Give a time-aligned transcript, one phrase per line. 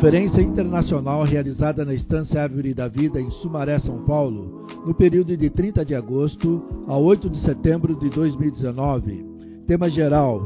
[0.00, 5.50] Conferência internacional realizada na Estância Árvore da Vida em Sumaré, São Paulo, no período de
[5.50, 9.24] 30 de agosto a 8 de setembro de 2019.
[9.66, 10.40] Tema geral: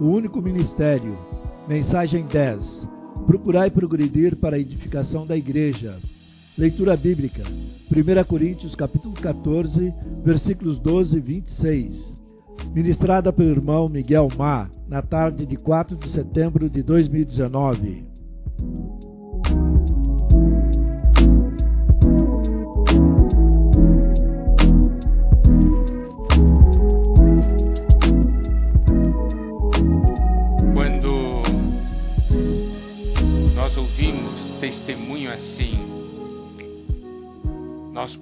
[0.00, 1.16] O único ministério.
[1.68, 2.88] Mensagem 10.
[3.26, 5.98] Procurar e progredir para a edificação da igreja.
[6.56, 7.42] Leitura bíblica.
[7.90, 9.92] 1 Coríntios capítulo 14,
[10.24, 12.14] versículos 12 e 26.
[12.72, 18.13] Ministrada pelo irmão Miguel Má, na tarde de 4 de setembro de 2019.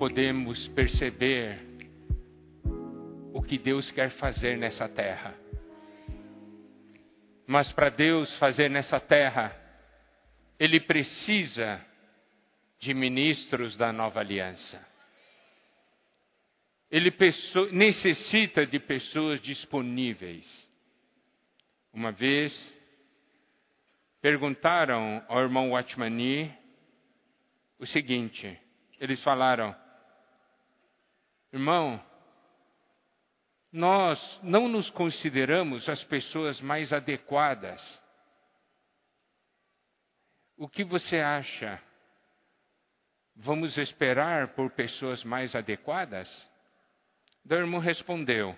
[0.03, 1.61] Podemos perceber
[3.33, 5.33] o que Deus quer fazer nessa terra.
[7.47, 9.57] Mas para Deus fazer nessa terra,
[10.59, 11.81] Ele precisa
[12.81, 14.85] de ministros da nova aliança.
[16.91, 17.15] Ele
[17.71, 20.69] necessita de pessoas disponíveis.
[21.93, 22.75] Uma vez,
[24.21, 26.53] perguntaram ao irmão Watmani
[27.79, 28.59] o seguinte:
[28.99, 29.81] eles falaram:
[31.53, 32.03] Irmão,
[33.71, 38.01] nós não nos consideramos as pessoas mais adequadas.
[40.57, 41.83] O que você acha?
[43.37, 46.29] Vamos esperar por pessoas mais adequadas?
[47.49, 48.57] O irmão respondeu: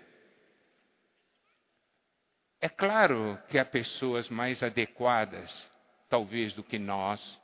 [2.61, 5.51] É claro que há pessoas mais adequadas,
[6.09, 7.41] talvez, do que nós,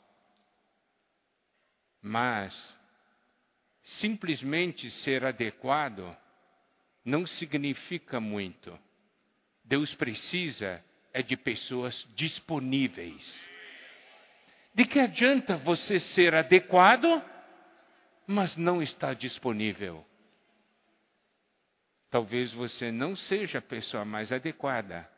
[2.03, 2.80] mas
[3.91, 6.17] simplesmente ser adequado
[7.05, 8.79] não significa muito.
[9.65, 13.41] Deus precisa é de pessoas disponíveis.
[14.73, 17.23] De que adianta você ser adequado,
[18.27, 20.07] mas não está disponível?
[22.09, 25.11] Talvez você não seja a pessoa mais adequada,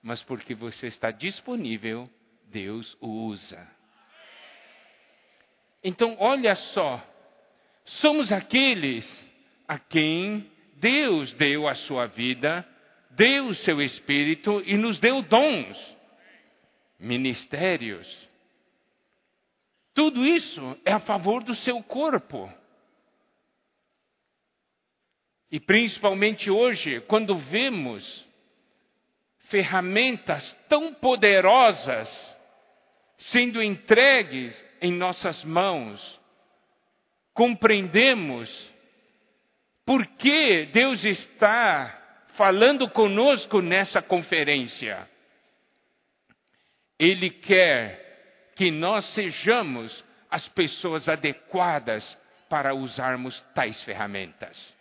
[0.00, 2.08] mas porque você está disponível,
[2.44, 3.66] Deus o usa.
[5.82, 7.04] Então, olha só,
[7.90, 9.28] somos aqueles
[9.66, 12.66] a quem Deus deu a sua vida,
[13.10, 15.96] deu o seu espírito e nos deu dons,
[16.98, 18.28] ministérios.
[19.92, 22.52] Tudo isso é a favor do seu corpo.
[25.50, 28.24] E principalmente hoje, quando vemos
[29.48, 32.38] ferramentas tão poderosas
[33.18, 36.19] sendo entregues em nossas mãos,
[37.40, 38.70] compreendemos
[39.86, 45.08] por que Deus está falando conosco nessa conferência.
[46.98, 52.14] Ele quer que nós sejamos as pessoas adequadas
[52.50, 54.76] para usarmos tais ferramentas.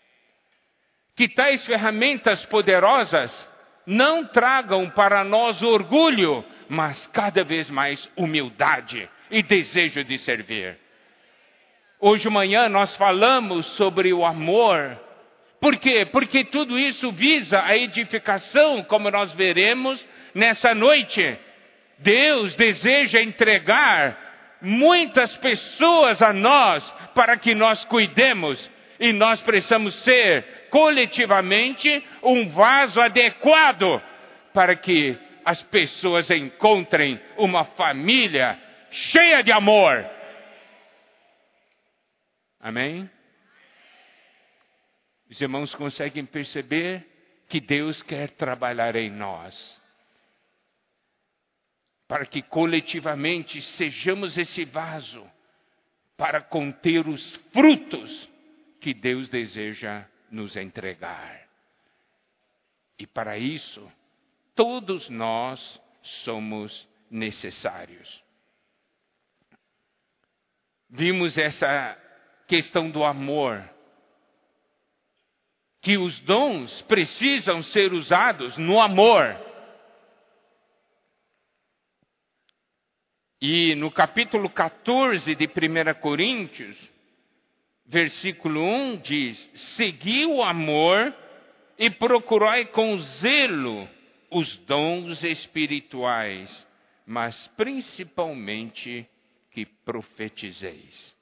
[1.15, 3.49] Que tais ferramentas poderosas
[3.85, 10.88] não tragam para nós orgulho, mas cada vez mais humildade e desejo de servir.
[12.01, 14.97] Hoje de manhã nós falamos sobre o amor.
[15.59, 16.05] Por quê?
[16.05, 21.37] Porque tudo isso visa a edificação, como nós veremos nessa noite.
[21.97, 24.17] Deus deseja entregar
[24.61, 33.01] muitas pessoas a nós para que nós cuidemos e nós precisamos ser coletivamente um vaso
[33.01, 34.01] adequado
[34.53, 38.57] para que as pessoas encontrem uma família
[38.89, 40.18] cheia de amor
[42.59, 43.09] Amém?
[45.29, 47.05] Os irmãos conseguem perceber
[47.47, 49.79] que Deus quer trabalhar em nós.
[52.07, 55.29] Para que coletivamente sejamos esse vaso
[56.17, 58.29] para conter os frutos
[58.81, 61.47] que Deus deseja nos entregar.
[62.97, 63.89] E para isso,
[64.53, 68.21] todos nós somos necessários.
[70.89, 71.97] Vimos essa
[72.49, 73.63] questão do amor.
[75.81, 79.37] Que os dons precisam ser usados no amor.
[83.39, 86.77] E no capítulo 14 de 1 Coríntios,
[87.85, 89.37] versículo 1 diz:
[89.77, 91.15] Segui o amor
[91.77, 93.87] e procurai com zelo
[94.29, 96.67] os dons espirituais,
[97.05, 99.07] mas principalmente
[99.51, 101.18] que profetizeis.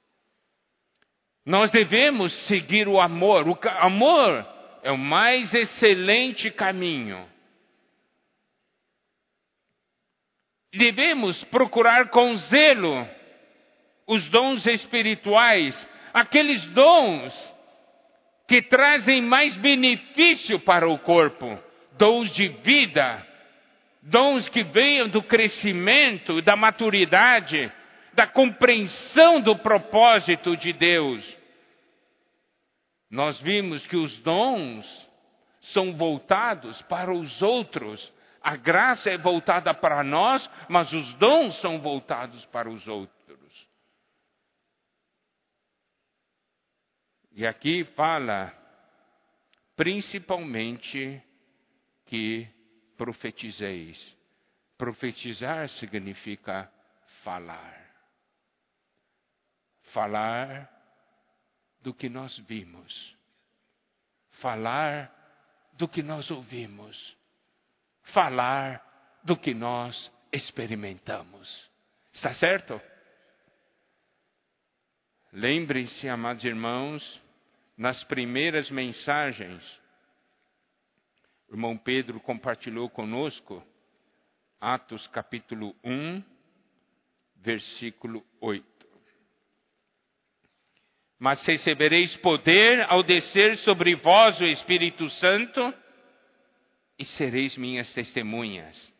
[1.48, 3.48] Nós devemos seguir o amor.
[3.48, 4.46] O amor
[4.82, 7.26] é o mais excelente caminho.
[10.74, 13.08] Devemos procurar com zelo
[14.06, 17.54] os dons espirituais, aqueles dons
[18.46, 21.58] que trazem mais benefício para o corpo,
[21.96, 23.26] dons de vida,
[24.02, 27.72] dons que venham do crescimento, da maturidade,
[28.12, 31.37] da compreensão do propósito de Deus.
[33.10, 35.08] Nós vimos que os dons
[35.72, 38.12] são voltados para os outros.
[38.42, 43.18] A graça é voltada para nós, mas os dons são voltados para os outros.
[47.32, 48.52] E aqui fala
[49.76, 51.22] principalmente
[52.06, 52.48] que
[52.96, 54.16] profetizeis.
[54.76, 56.70] Profetizar significa
[57.22, 57.86] falar.
[59.92, 60.77] Falar
[61.80, 63.16] do que nós vimos.
[64.40, 65.14] Falar
[65.74, 67.16] do que nós ouvimos.
[68.04, 71.70] Falar do que nós experimentamos.
[72.12, 72.80] Está certo?
[75.32, 77.22] Lembrem-se, amados irmãos,
[77.76, 79.62] nas primeiras mensagens,
[81.48, 83.64] o irmão Pedro compartilhou conosco
[84.60, 86.22] Atos capítulo 1,
[87.36, 88.77] versículo 8.
[91.18, 95.74] Mas recebereis poder ao descer sobre vós o Espírito Santo
[96.98, 98.92] e sereis minhas testemunhas,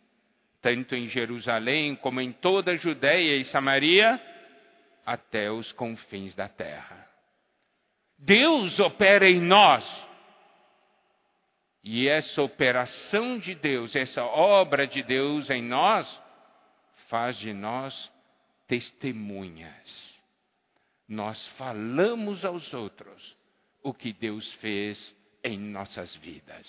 [0.60, 4.20] tanto em Jerusalém como em toda a Judéia e Samaria,
[5.06, 7.08] até os confins da terra.
[8.18, 10.08] Deus opera em nós
[11.90, 16.22] e essa operação de Deus, essa obra de Deus em nós,
[17.08, 18.12] faz de nós
[18.66, 20.07] testemunhas.
[21.08, 23.36] Nós falamos aos outros
[23.82, 26.66] o que Deus fez em nossas vidas.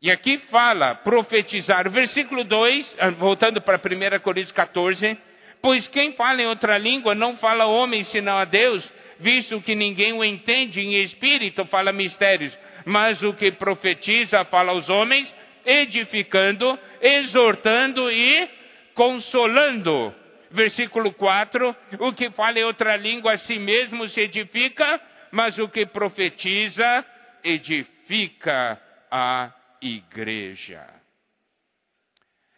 [0.00, 5.16] E aqui fala profetizar, versículo 2, ah, voltando para 1 Coríntios 14,
[5.60, 10.12] pois quem fala em outra língua não fala homem senão a Deus, visto que ninguém
[10.12, 15.32] o entende em espírito, fala mistérios, mas o que profetiza fala aos homens,
[15.64, 18.50] edificando, exortando e
[18.94, 20.14] consolando.
[20.50, 25.00] Versículo 4: o que fala em outra língua a si mesmo se edifica,
[25.30, 27.04] mas o que profetiza
[27.42, 28.80] edifica
[29.10, 30.86] a igreja.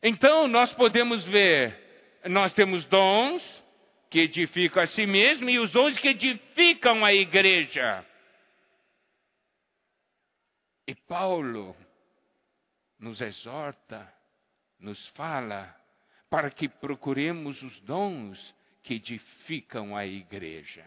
[0.03, 3.65] Então nós podemos ver, nós temos dons,
[4.15, 8.07] que edificam a si mesmo e os dons que edificam a igreja.
[10.87, 11.77] E Paulo
[12.97, 14.09] nos exorta,
[14.79, 15.75] nos fala,
[16.35, 20.85] para que procuremos os dons que edificam a igreja.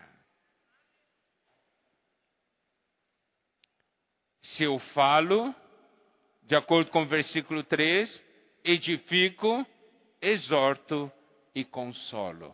[4.41, 5.55] Se eu falo,
[6.44, 8.21] de acordo com o versículo 3,
[8.61, 9.65] edifico,
[10.21, 11.09] exorto
[11.55, 12.53] e consolo.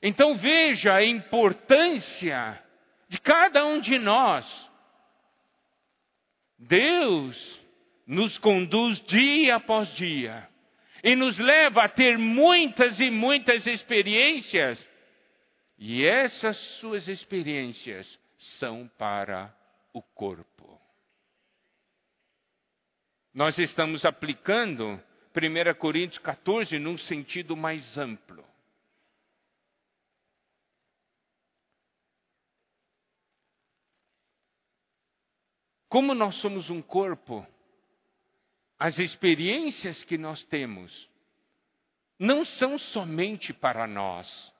[0.00, 2.64] Então veja a importância
[3.08, 4.70] de cada um de nós.
[6.56, 7.65] Deus
[8.06, 10.48] nos conduz dia após dia
[11.02, 14.78] e nos leva a ter muitas e muitas experiências.
[15.78, 18.18] E essas suas experiências
[18.58, 19.54] são para
[19.92, 20.80] o corpo.
[23.34, 25.02] Nós estamos aplicando
[25.34, 28.44] 1 Coríntios 14 num sentido mais amplo.
[35.88, 37.46] Como nós somos um corpo,
[38.78, 41.08] as experiências que nós temos
[42.18, 44.52] não são somente para nós.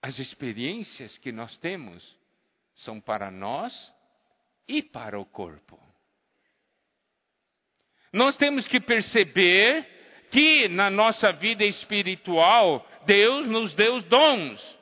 [0.00, 2.18] As experiências que nós temos
[2.74, 3.92] são para nós
[4.68, 5.80] e para o corpo.
[8.12, 9.94] Nós temos que perceber
[10.30, 14.78] que na nossa vida espiritual, Deus nos deu dons.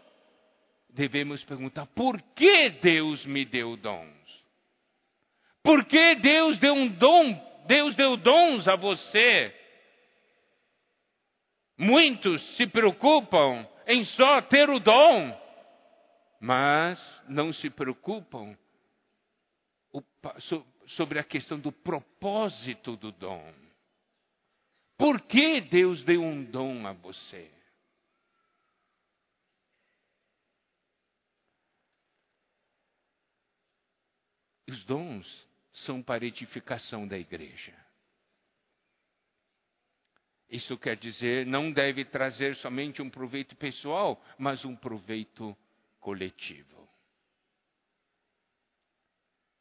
[0.89, 4.23] Devemos perguntar: por que Deus me deu dons?
[5.63, 9.55] Porque Deus deu um dom, Deus deu dons a você.
[11.77, 15.41] Muitos se preocupam em só ter o dom,
[16.41, 18.57] mas não se preocupam
[20.87, 23.53] sobre a questão do propósito do dom.
[24.97, 27.51] Por que Deus deu um dom a você?
[34.69, 37.75] Os dons são para edificação da igreja.
[40.49, 45.57] Isso quer dizer, não deve trazer somente um proveito pessoal, mas um proveito
[45.99, 46.87] coletivo.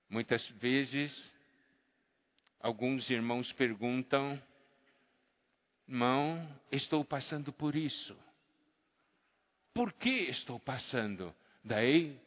[0.09, 1.33] Muitas vezes,
[2.59, 4.41] alguns irmãos perguntam:
[5.87, 8.17] irmão, estou passando por isso.
[9.73, 11.33] Por que estou passando?
[11.63, 12.19] Daí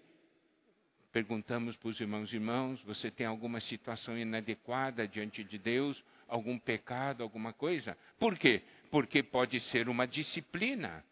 [1.15, 6.03] perguntamos para os irmãos e irmãos: você tem alguma situação inadequada diante de Deus?
[6.27, 7.97] Algum pecado, alguma coisa?
[8.19, 8.63] Por quê?
[8.91, 11.05] Porque pode ser uma disciplina.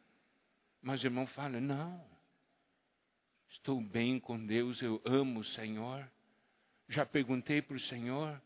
[0.82, 2.04] Mas o irmão fala: não,
[3.48, 6.10] estou bem com Deus, eu amo o Senhor.
[6.88, 8.42] Já perguntei para o Senhor.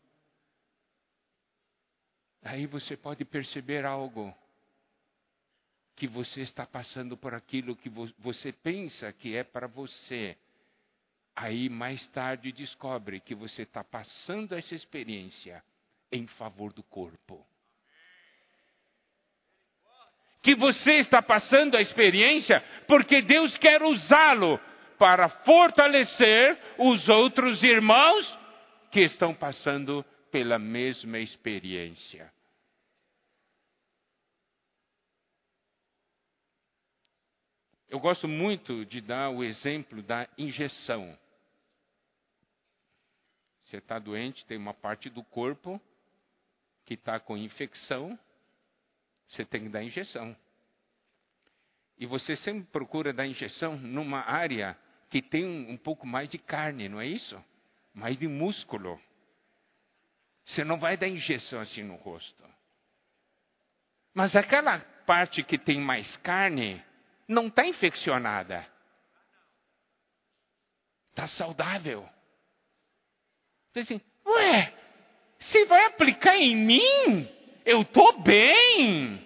[2.43, 4.33] Aí você pode perceber algo
[5.95, 10.37] que você está passando por aquilo que você pensa que é para você.
[11.39, 15.63] Aí mais tarde descobre que você está passando essa experiência
[16.11, 17.45] em favor do corpo.
[20.41, 24.59] Que você está passando a experiência porque Deus quer usá-lo
[24.97, 28.35] para fortalecer os outros irmãos
[28.89, 32.33] que estão passando pela mesma experiência.
[37.87, 41.15] Eu gosto muito de dar o exemplo da injeção.
[43.67, 45.81] Você está doente, tem uma parte do corpo
[46.85, 48.17] que está com infecção,
[49.27, 50.35] você tem que dar injeção.
[51.97, 54.77] E você sempre procura dar injeção numa área
[55.09, 57.43] que tem um, um pouco mais de carne, não é isso?
[57.93, 58.97] Mais de músculo.
[60.45, 62.41] Você não vai dar injeção assim no rosto.
[64.13, 66.81] Mas aquela parte que tem mais carne,
[67.27, 68.65] não está infeccionada.
[71.09, 72.09] Está saudável.
[73.73, 74.73] Diz assim, ué,
[75.39, 77.29] você vai aplicar em mim?
[77.65, 79.23] Eu estou bem.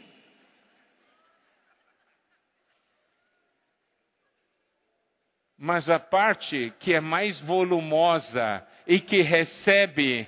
[5.57, 10.27] Mas a parte que é mais volumosa e que recebe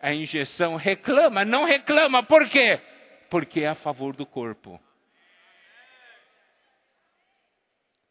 [0.00, 2.80] a injeção reclama, não reclama, por quê?
[3.28, 4.80] Porque é a favor do corpo.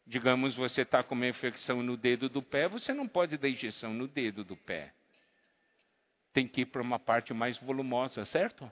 [0.06, 3.92] Digamos, você está com uma infecção no dedo do pé, você não pode dar injeção
[3.92, 4.92] no dedo do pé.
[6.32, 8.70] Tem que ir para uma parte mais volumosa, certo?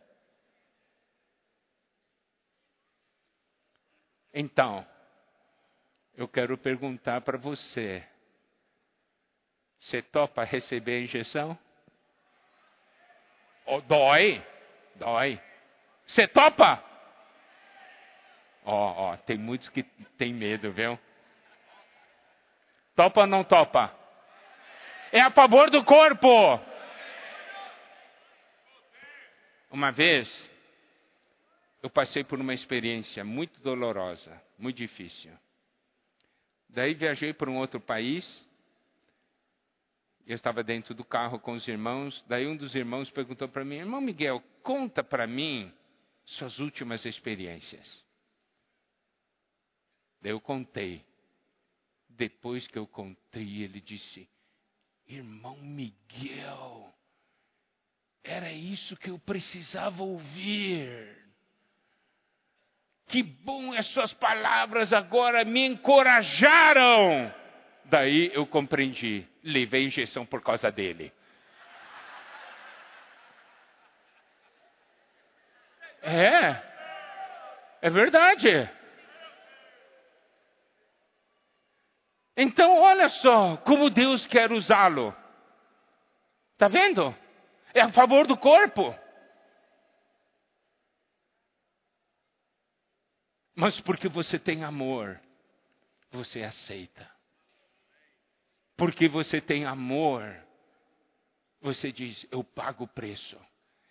[4.32, 4.86] Então,
[6.14, 8.06] eu quero perguntar para você:
[9.78, 11.58] você topa receber a injeção?
[13.66, 14.44] Oh, dói,
[14.96, 15.40] dói.
[16.06, 16.82] Você topa?
[18.64, 19.82] Ó, oh, ó, oh, tem muitos que
[20.16, 20.98] têm medo, viu?
[22.96, 23.94] Topa ou não topa?
[25.12, 26.28] É a favor do corpo.
[29.70, 30.28] Uma vez,
[31.82, 35.32] eu passei por uma experiência muito dolorosa, muito difícil.
[36.68, 38.24] Daí viajei para um outro país.
[40.26, 42.22] Eu estava dentro do carro com os irmãos.
[42.28, 45.72] Daí um dos irmãos perguntou para mim: Irmão Miguel, conta para mim
[46.24, 48.04] suas últimas experiências.
[50.20, 51.04] Daí eu contei.
[52.08, 54.28] Depois que eu contei, ele disse:
[55.06, 56.92] Irmão Miguel,
[58.28, 61.16] era isso que eu precisava ouvir.
[63.06, 67.34] Que bom as suas palavras agora me encorajaram.
[67.86, 71.10] Daí eu compreendi, levei injeção por causa dele.
[76.02, 76.62] É,
[77.80, 78.70] é verdade.
[82.36, 85.16] Então, olha só como Deus quer usá-lo.
[86.52, 87.16] Está vendo?
[87.74, 88.94] É a favor do corpo.
[93.54, 95.20] Mas porque você tem amor,
[96.10, 97.10] você aceita.
[98.76, 100.36] Porque você tem amor,
[101.60, 103.36] você diz: Eu pago o preço.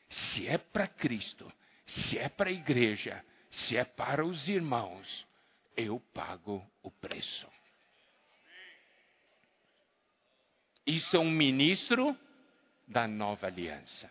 [0.09, 1.51] Se é para Cristo,
[1.85, 5.27] se é para a igreja, se é para os irmãos,
[5.75, 7.47] eu pago o preço.
[10.85, 12.17] Isso é um ministro
[12.87, 14.09] da nova aliança.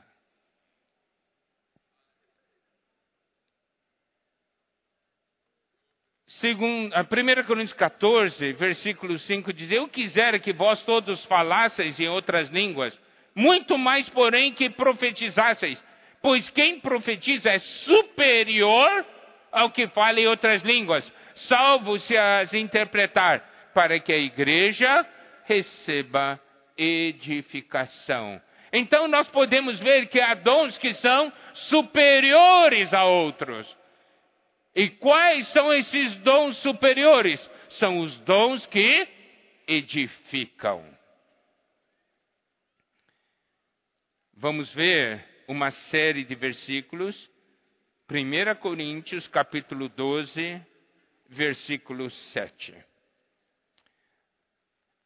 [6.26, 12.08] Segundo, a 1 Coríntios 14, versículo 5 diz: Eu quisera que vós todos falasseis em
[12.08, 12.98] outras línguas,
[13.34, 15.82] muito mais, porém, que profetizasseis,
[16.20, 19.06] pois quem profetiza é superior
[19.50, 25.06] ao que fala em outras línguas, salvo se as interpretar, para que a igreja
[25.44, 26.38] receba
[26.76, 28.42] edificação.
[28.76, 33.74] Então nós podemos ver que há dons que são superiores a outros.
[34.74, 37.40] E quais são esses dons superiores?
[37.70, 39.08] São os dons que
[39.66, 40.84] edificam.
[44.34, 47.30] Vamos ver uma série de versículos.
[48.10, 50.60] 1 Coríntios, capítulo 12,
[51.30, 52.74] versículo 7.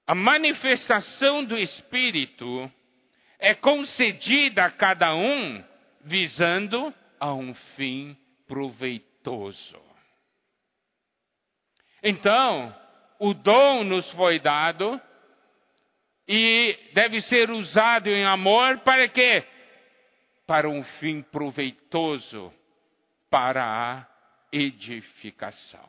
[0.09, 2.69] A manifestação do Espírito
[3.41, 5.65] é concedida a cada um
[6.03, 8.17] visando a um fim
[8.47, 9.81] proveitoso.
[12.03, 12.75] Então,
[13.19, 15.01] o dom nos foi dado
[16.29, 19.45] e deve ser usado em amor para quê?
[20.47, 22.53] Para um fim proveitoso,
[23.29, 24.07] para a
[24.53, 25.89] edificação.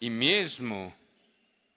[0.00, 0.94] E mesmo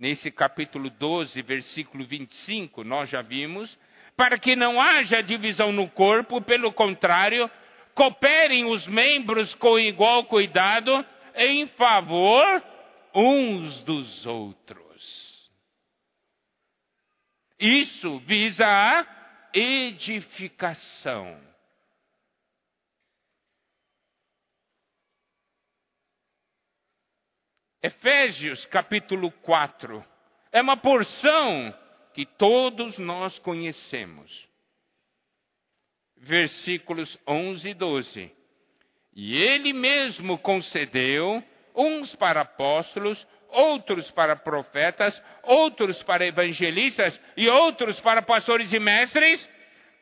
[0.01, 3.77] nesse capítulo 12, versículo 25, nós já vimos,
[4.17, 7.48] para que não haja divisão no corpo, pelo contrário,
[7.93, 11.05] cooperem os membros com igual cuidado
[11.36, 12.63] em favor
[13.13, 15.51] uns dos outros.
[17.60, 19.05] Isso visa a
[19.53, 21.39] edificação.
[27.83, 30.05] Efésios capítulo 4
[30.51, 31.73] é uma porção
[32.13, 34.47] que todos nós conhecemos.
[36.15, 38.31] Versículos 11 e 12.
[39.15, 41.43] E ele mesmo concedeu
[41.75, 49.50] uns para apóstolos, outros para profetas, outros para evangelistas e outros para pastores e mestres,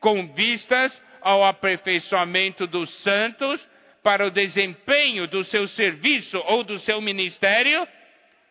[0.00, 3.66] com vistas ao aperfeiçoamento dos santos
[4.02, 7.86] para o desempenho do seu serviço ou do seu ministério,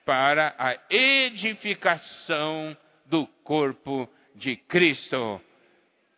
[0.05, 2.75] para a edificação
[3.05, 5.41] do corpo de Cristo.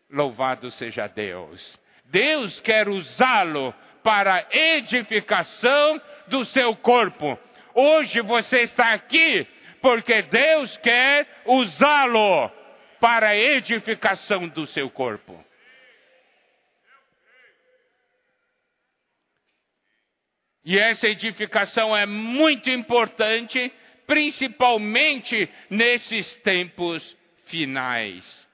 [0.10, 1.80] Louvado seja Deus.
[2.06, 3.74] Deus quer usá-lo
[4.04, 7.40] para a edificação do seu corpo.
[7.74, 9.48] Hoje você está aqui
[9.82, 12.52] porque Deus quer usá-lo
[13.00, 15.44] para a edificação do seu corpo.
[20.64, 23.72] E essa edificação é muito importante,
[24.06, 28.48] principalmente nesses tempos finais.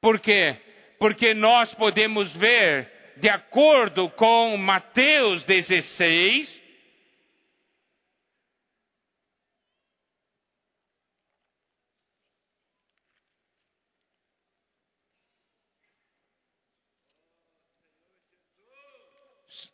[0.00, 0.56] Por quê?
[0.98, 6.61] Porque nós podemos ver, de acordo com Mateus 16,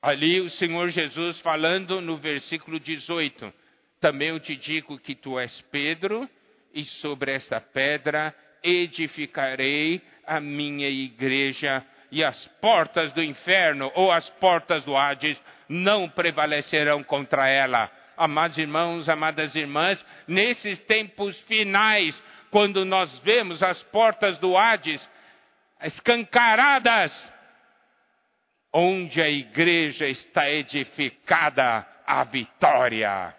[0.00, 3.52] ali o Senhor Jesus falando no versículo 18:
[4.00, 6.28] Também eu te digo que tu és Pedro,
[6.72, 14.28] e sobre esta pedra edificarei a minha igreja, e as portas do inferno ou as
[14.30, 17.90] portas do Hades não prevalecerão contra ela.
[18.16, 25.06] Amados irmãos, amadas irmãs, nesses tempos finais, quando nós vemos as portas do Hades
[25.82, 27.12] escancaradas,
[28.72, 33.34] onde a igreja está edificada, a vitória.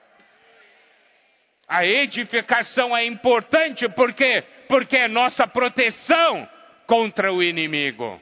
[1.67, 6.47] A edificação é importante porque porque é nossa proteção
[6.85, 8.21] contra o inimigo.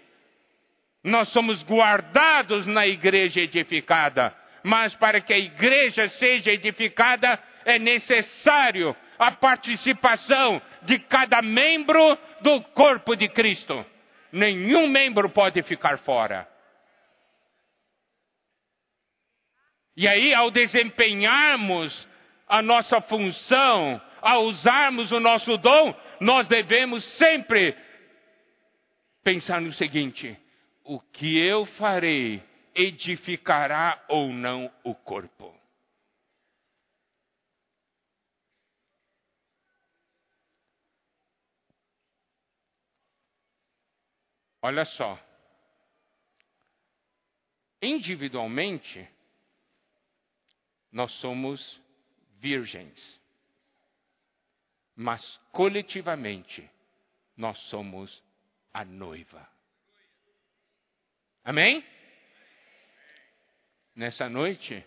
[1.04, 8.96] Nós somos guardados na igreja edificada, mas para que a igreja seja edificada é necessário
[9.20, 13.86] a participação de cada membro do corpo de Cristo.
[14.32, 16.48] Nenhum membro pode ficar fora.
[19.98, 22.08] E aí, ao desempenharmos
[22.48, 27.76] a nossa função, ao usarmos o nosso dom, nós devemos sempre
[29.24, 30.40] pensar no seguinte:
[30.84, 32.44] o que eu farei
[32.76, 35.52] edificará ou não o corpo?
[44.62, 45.20] Olha só.
[47.82, 49.17] Individualmente,
[50.98, 51.80] nós somos
[52.40, 53.22] virgens.
[54.96, 56.68] Mas coletivamente,
[57.36, 58.24] nós somos
[58.74, 59.48] a noiva.
[61.44, 61.86] Amém?
[63.96, 64.84] Nessa noite,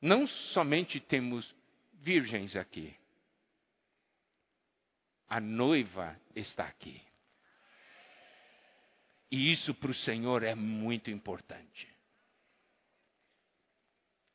[0.00, 1.52] não somente temos
[1.94, 2.96] virgens aqui,
[5.28, 7.02] a noiva está aqui.
[9.32, 11.97] E isso para o Senhor é muito importante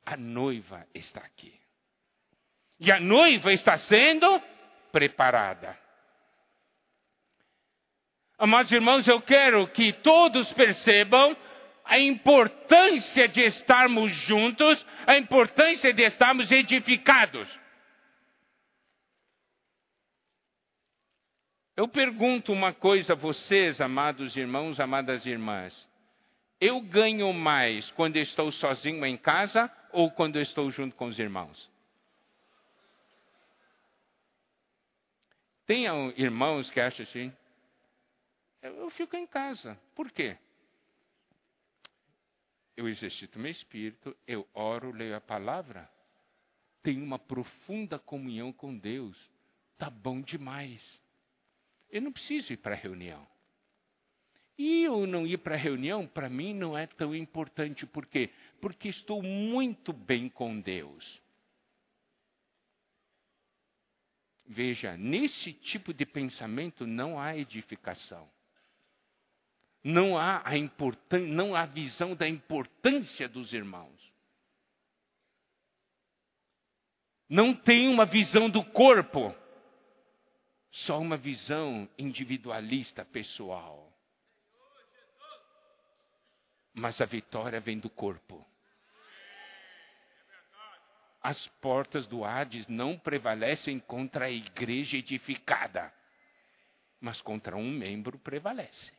[0.05, 1.53] a noiva está aqui.
[2.79, 4.41] E a noiva está sendo
[4.91, 5.77] preparada.
[8.37, 11.35] Amados irmãos, eu quero que todos percebam
[11.85, 17.47] a importância de estarmos juntos, a importância de estarmos edificados.
[21.75, 25.87] Eu pergunto uma coisa a vocês, amados irmãos, amadas irmãs.
[26.59, 31.69] Eu ganho mais quando estou sozinho em casa ou quando estou junto com os irmãos?
[35.65, 35.85] Tem
[36.17, 37.33] irmãos que acham assim,
[38.61, 39.79] eu fico em casa.
[39.95, 40.37] Por quê?
[42.75, 45.89] Eu exercito meu espírito, eu oro, leio a palavra,
[46.81, 49.17] tenho uma profunda comunhão com Deus.
[49.77, 50.81] Tá bom demais.
[51.89, 53.25] Eu não preciso ir para a reunião.
[54.57, 57.85] E eu não ir para a reunião, para mim, não é tão importante.
[57.85, 58.29] Por quê?
[58.63, 61.21] Porque estou muito bem com Deus.
[64.45, 68.31] Veja, nesse tipo de pensamento não há edificação.
[69.83, 70.53] Não há a
[71.27, 74.13] não há visão da importância dos irmãos.
[77.27, 79.35] Não tem uma visão do corpo,
[80.71, 83.93] só uma visão individualista pessoal.
[86.73, 88.52] Mas a vitória vem do corpo.
[91.23, 95.91] As portas do Hades não prevalecem contra a igreja edificada,
[96.99, 98.91] mas contra um membro prevalece.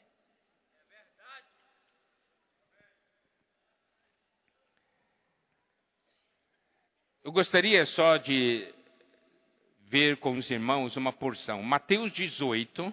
[7.23, 8.75] Eu gostaria só de
[9.83, 11.63] ver com os irmãos uma porção.
[11.63, 12.93] Mateus 18,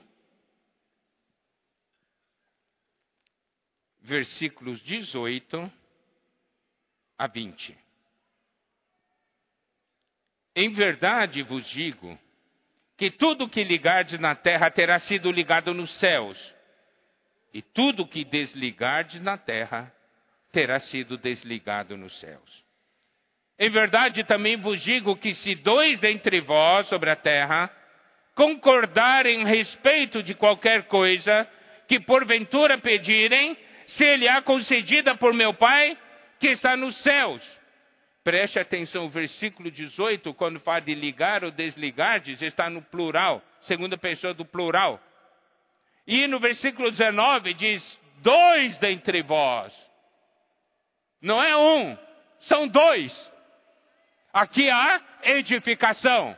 [4.02, 5.72] versículos 18
[7.17, 7.90] a 20.
[10.55, 12.17] Em verdade vos digo
[12.97, 16.53] que tudo que ligardes na terra terá sido ligado nos céus,
[17.53, 19.93] e tudo que desligardes na terra
[20.51, 22.63] terá sido desligado nos céus.
[23.57, 27.69] Em verdade também vos digo que se dois dentre vós sobre a terra
[28.35, 31.47] concordarem respeito de qualquer coisa
[31.87, 35.97] que porventura pedirem, se lhe há concedida por meu Pai
[36.39, 37.61] que está nos céus.
[38.23, 43.41] Preste atenção, o versículo 18, quando fala de ligar ou desligar, diz, está no plural,
[43.62, 45.01] segunda pessoa do plural.
[46.05, 49.73] E no versículo 19 diz, dois dentre vós.
[51.19, 51.97] Não é um,
[52.41, 53.31] são dois.
[54.31, 56.38] Aqui há edificação.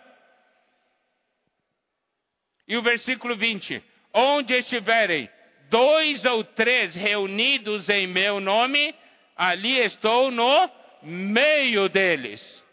[2.68, 5.30] E o versículo 20: Onde estiverem
[5.70, 8.96] dois ou três reunidos em meu nome,
[9.36, 12.64] ali estou no meio deles.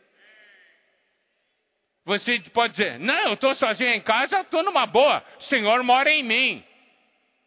[2.04, 5.24] Você pode dizer, não, eu estou sozinho em casa, estou numa boa.
[5.38, 6.64] O Senhor mora em mim.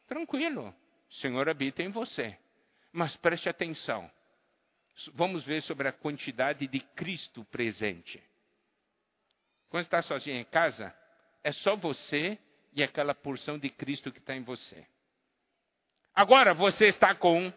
[0.08, 0.74] Tranquilo,
[1.10, 2.38] o Senhor habita em você.
[2.92, 4.10] Mas preste atenção
[5.14, 8.22] vamos ver sobre a quantidade de Cristo presente.
[9.70, 10.94] Quando está sozinho em casa,
[11.44, 12.38] é só você
[12.74, 14.86] e aquela porção de Cristo que está em você.
[16.14, 17.52] Agora você está com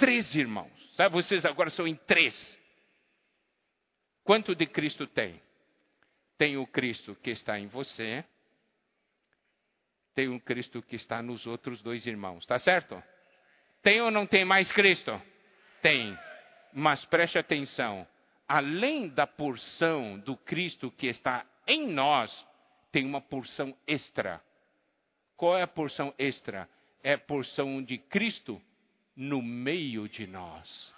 [0.00, 0.72] três irmãos.
[0.96, 1.14] Sabe?
[1.14, 2.34] Vocês agora são em três.
[4.24, 5.40] Quanto de Cristo tem?
[6.36, 8.24] Tem o Cristo que está em você,
[10.14, 13.00] tem o Cristo que está nos outros dois irmãos, tá certo?
[13.82, 15.20] Tem ou não tem mais Cristo?
[15.82, 16.18] Tem.
[16.72, 18.06] Mas preste atenção:
[18.48, 22.46] além da porção do Cristo que está em nós,
[22.90, 24.42] tem uma porção extra.
[25.36, 26.68] Qual é a porção extra?
[27.02, 28.60] É a porção de Cristo
[29.20, 30.94] no meio de nós.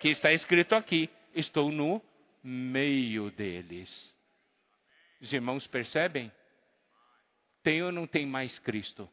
[0.00, 2.02] Que está escrito aqui: estou no
[2.42, 4.14] meio deles.
[5.20, 6.32] Os irmãos percebem?
[7.62, 9.10] Tem ou não tem mais Cristo?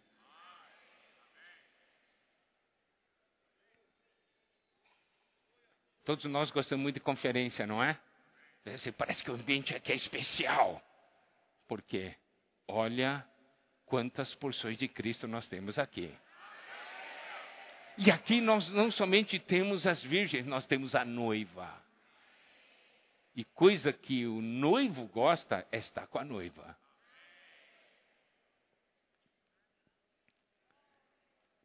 [6.06, 8.00] Todos nós gostamos muito de conferência, não é?
[8.98, 10.82] Parece que o ambiente aqui é especial.
[11.67, 12.15] Por quê?
[12.67, 13.26] Olha
[13.86, 16.13] quantas porções de Cristo nós temos aqui.
[18.04, 21.72] E aqui nós não somente temos as virgens, nós temos a noiva.
[23.36, 26.76] E coisa que o noivo gosta é estar com a noiva.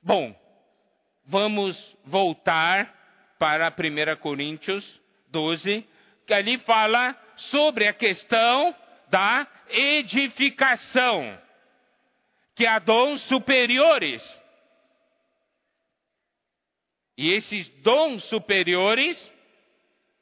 [0.02, 0.38] Bom,
[1.24, 5.88] vamos voltar para 1 Coríntios 12,
[6.26, 8.76] que ali fala sobre a questão
[9.08, 11.40] da edificação,
[12.54, 14.22] que há dons superiores.
[17.16, 19.32] E esses dons superiores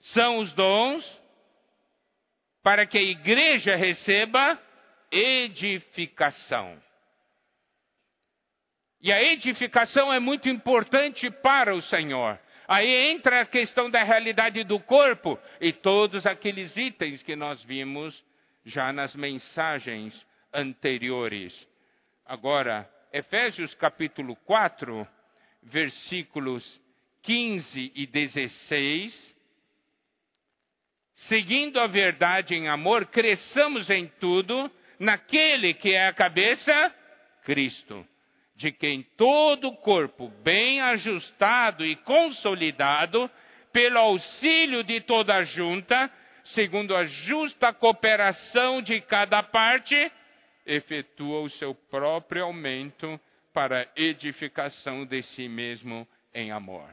[0.00, 1.22] são os dons
[2.62, 4.61] para que a igreja receba
[5.11, 6.80] edificação.
[9.00, 12.40] E a edificação é muito importante para o Senhor.
[12.66, 18.24] Aí entra a questão da realidade do corpo e todos aqueles itens que nós vimos
[18.64, 21.68] já nas mensagens anteriores.
[22.24, 25.07] Agora, Efésios capítulo 4,
[25.62, 26.80] versículos
[27.24, 29.34] 15 e 16.
[31.14, 36.94] Seguindo a verdade em amor, cresçamos em tudo naquele que é a cabeça,
[37.44, 38.06] Cristo
[38.56, 43.30] de quem todo o corpo, bem ajustado e consolidado,
[43.72, 46.10] pelo auxílio de toda a junta,
[46.44, 50.12] segundo a justa cooperação de cada parte,
[50.64, 53.20] efetua o seu próprio aumento
[53.52, 56.88] para edificação de si mesmo em amor.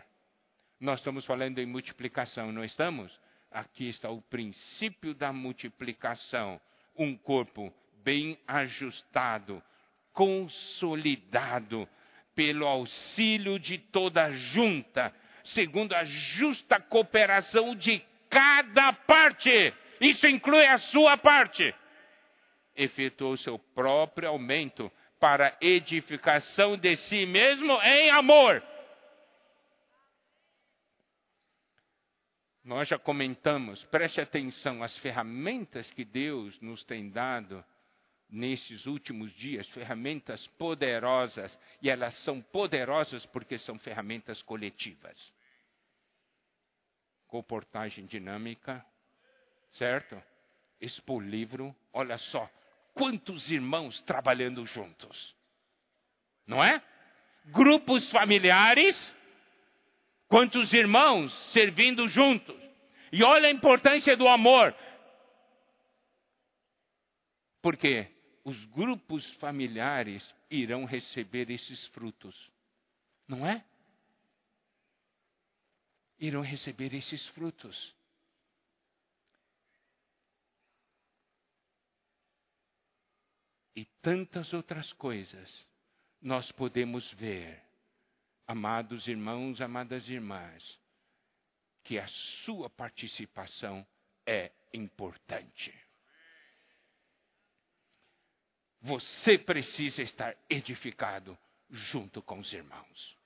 [0.81, 3.15] Nós estamos falando em multiplicação, não estamos?
[3.51, 6.59] Aqui está o princípio da multiplicação.
[6.97, 7.71] Um corpo
[8.03, 9.61] bem ajustado,
[10.11, 11.87] consolidado
[12.33, 15.13] pelo auxílio de toda junta,
[15.43, 19.71] segundo a justa cooperação de cada parte.
[19.99, 21.75] Isso inclui a sua parte.
[22.75, 28.70] Efetuou seu próprio aumento para edificação de si mesmo em amor.
[32.63, 37.63] Nós já comentamos, preste atenção, as ferramentas que Deus nos tem dado
[38.30, 45.34] nesses últimos dias ferramentas poderosas, e elas são poderosas porque são ferramentas coletivas.
[47.28, 48.86] Comportagem dinâmica,
[49.74, 50.21] certo?
[50.80, 52.50] Expor livro, olha só,
[52.93, 55.36] quantos irmãos trabalhando juntos.
[56.45, 56.82] Não é?
[57.45, 58.95] Grupos familiares,
[60.31, 62.55] quantos irmãos servindo juntos.
[63.11, 64.73] E olha a importância do amor.
[67.61, 68.07] Por quê?
[68.43, 72.51] os grupos familiares irão receber esses frutos.
[73.27, 73.63] Não é?
[76.19, 77.95] Irão receber esses frutos.
[83.75, 85.67] E tantas outras coisas
[86.21, 87.63] nós podemos ver,
[88.51, 90.77] amados irmãos, amadas irmãs,
[91.85, 92.05] que a
[92.43, 93.87] sua participação
[94.25, 95.73] é importante.
[98.81, 101.37] Você precisa estar edificado
[101.69, 103.17] junto com os irmãos.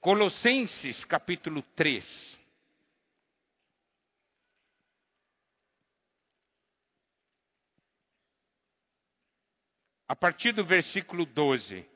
[0.00, 2.39] Colossenses capítulo 3.
[10.10, 11.86] A partir do versículo 12.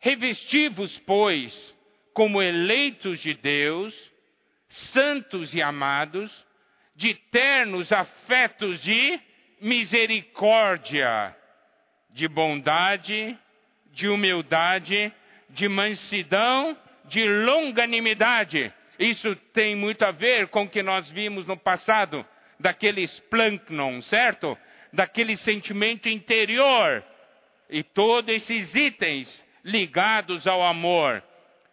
[0.00, 1.72] Revesti-vos, pois,
[2.12, 3.94] como eleitos de Deus,
[4.68, 6.44] santos e amados,
[6.96, 9.20] de ternos afetos de
[9.60, 11.36] misericórdia,
[12.10, 13.38] de bondade,
[13.92, 15.14] de humildade,
[15.50, 18.74] de mansidão, de longanimidade.
[18.98, 22.26] Isso tem muito a ver com o que nós vimos no passado,
[22.58, 24.58] daqueles plâncton, certo?
[24.92, 27.04] Daquele sentimento interior.
[27.68, 31.22] E todos esses itens ligados ao amor.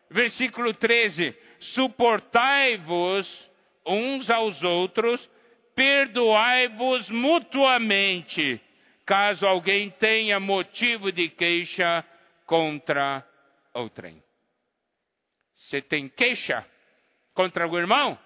[0.10, 3.50] Versículo 13: suportai-vos
[3.86, 5.30] uns aos outros,
[5.76, 8.62] perdoai-vos mutuamente,
[9.06, 12.06] caso alguém tenha motivo de queixa
[12.46, 13.26] contra
[13.74, 14.24] outrem.
[15.56, 16.66] Você tem queixa
[17.34, 18.18] contra o irmão?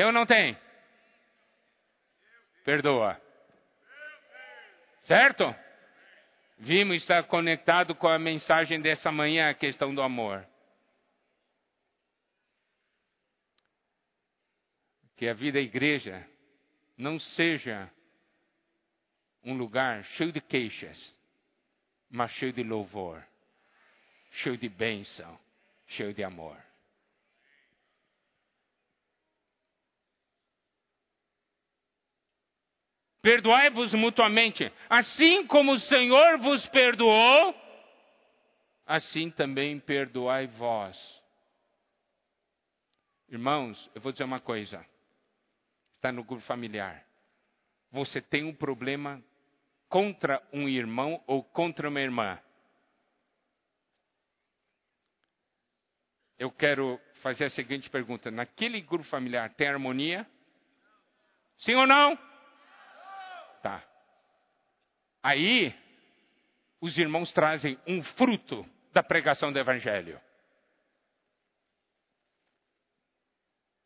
[0.00, 0.56] Tem ou não tem?
[2.64, 3.20] Perdoa.
[5.02, 5.54] Certo?
[6.58, 10.48] vimos estar conectado com a mensagem dessa manhã, a questão do amor.
[15.18, 16.26] Que a vida da igreja
[16.96, 17.90] não seja
[19.44, 21.14] um lugar cheio de queixas,
[22.08, 23.22] mas cheio de louvor,
[24.32, 25.38] cheio de bênção,
[25.88, 26.69] cheio de amor.
[33.22, 37.54] Perdoai-vos mutuamente, assim como o Senhor vos perdoou,
[38.86, 40.96] assim também perdoai vós.
[43.28, 44.84] Irmãos, eu vou dizer uma coisa.
[45.92, 47.04] Está no grupo familiar.
[47.92, 49.22] Você tem um problema
[49.88, 52.40] contra um irmão ou contra uma irmã.
[56.38, 60.26] Eu quero fazer a seguinte pergunta: naquele grupo familiar tem harmonia?
[61.58, 62.29] Sim ou não?
[65.22, 65.74] Aí,
[66.80, 70.20] os irmãos trazem um fruto da pregação do Evangelho.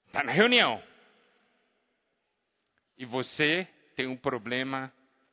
[0.06, 0.82] Está na reunião.
[2.96, 3.66] E você
[3.96, 4.92] tem um problema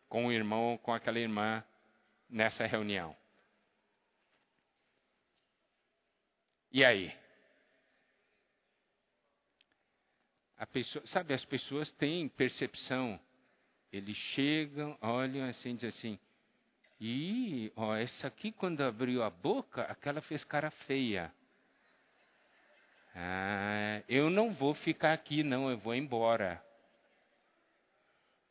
[0.10, 1.64] com o irmão, com aquela irmã
[2.28, 3.16] nessa reunião.
[6.72, 7.16] E aí?
[10.72, 13.20] Pessoa, sabe, as pessoas têm percepção.
[13.92, 16.20] Eles chegam, olham assim, dizem assim:
[17.04, 21.34] e ó, essa aqui, quando abriu a boca, aquela fez cara feia.
[23.16, 26.64] Ah, eu não vou ficar aqui, não, eu vou embora.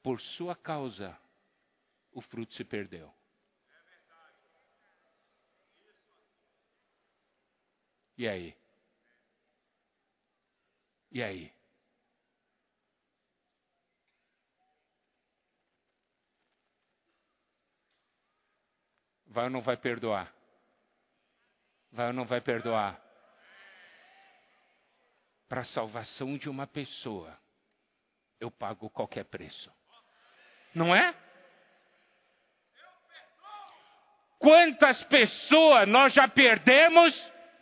[0.02, 1.16] Por sua causa,
[2.12, 3.14] o fruto se perdeu.
[8.18, 8.56] E aí?
[11.12, 11.52] E aí?
[19.30, 20.32] Vai ou não vai perdoar?
[21.92, 23.00] Vai ou não vai perdoar?
[25.48, 27.38] Para a salvação de uma pessoa,
[28.40, 29.72] eu pago qualquer preço.
[30.74, 31.14] Não é?
[34.38, 37.14] Quantas pessoas nós já perdemos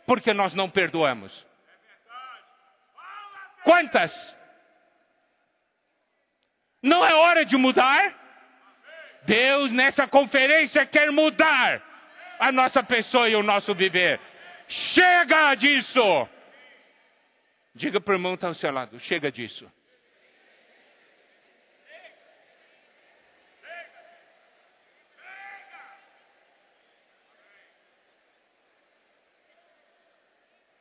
[0.07, 1.45] porque nós não perdoamos?
[3.63, 4.35] Quantas?
[6.81, 8.28] Não é hora de mudar?
[9.23, 11.81] Deus, nessa conferência, quer mudar
[12.39, 14.19] a nossa pessoa e o nosso viver.
[14.67, 16.29] Chega disso!
[17.75, 19.69] Diga para o irmão que está ao seu lado: chega disso.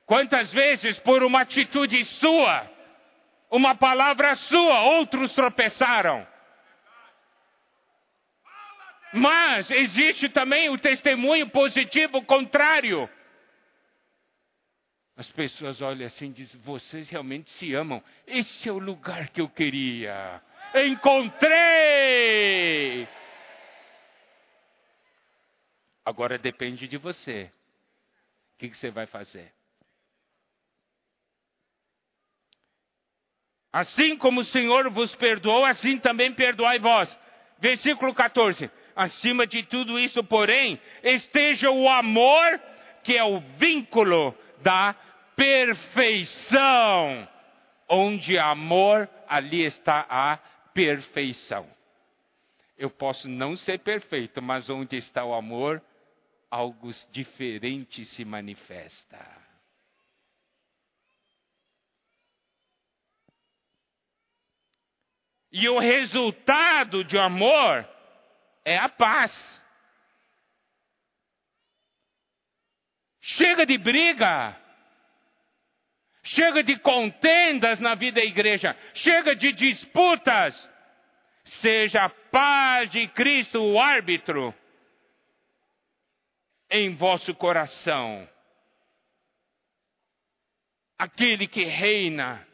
[0.06, 2.66] Quantas vezes, por uma atitude sua,
[3.50, 6.26] uma palavra sua, outros tropeçaram?
[9.12, 13.08] Mas existe também o testemunho positivo contrário.
[15.16, 18.02] As pessoas olham assim e dizem: vocês realmente se amam.
[18.26, 20.42] Esse é o lugar que eu queria.
[20.74, 22.28] Encontrei!
[26.04, 27.50] Agora depende de você.
[28.54, 29.52] O que, que você vai fazer?
[33.72, 37.18] Assim como o Senhor vos perdoou, assim também perdoai vós.
[37.58, 38.70] Versículo 14.
[38.98, 42.60] Acima de tudo isso, porém, esteja o amor,
[43.04, 44.92] que é o vínculo da
[45.36, 47.28] perfeição.
[47.88, 50.38] Onde amor, ali está a
[50.74, 51.70] perfeição.
[52.76, 55.80] Eu posso não ser perfeito, mas onde está o amor,
[56.50, 59.24] algo diferente se manifesta.
[65.52, 67.88] E o resultado de amor
[68.68, 69.32] é a paz.
[73.20, 74.56] Chega de briga.
[76.22, 78.76] Chega de contendas na vida da igreja.
[78.94, 80.70] Chega de disputas.
[81.44, 84.54] Seja a paz de Cristo o árbitro
[86.70, 88.28] em vosso coração.
[90.98, 92.46] Aquele que reina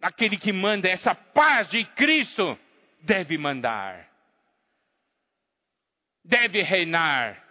[0.00, 2.58] aquele que manda essa paz de Cristo
[3.02, 4.07] deve mandar,
[6.28, 7.42] deve reinar.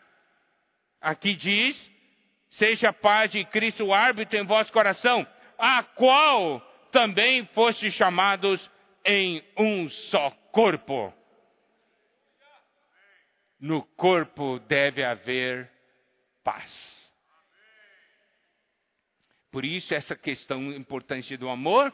[1.02, 1.92] Aqui diz:
[2.52, 6.62] seja a paz de Cristo o árbitro em vosso coração, a qual
[6.92, 8.72] também foste chamados
[9.04, 11.14] em um só corpo.
[13.60, 15.70] No corpo deve haver
[16.44, 16.96] paz.
[19.52, 21.92] Por isso, essa questão importante do amor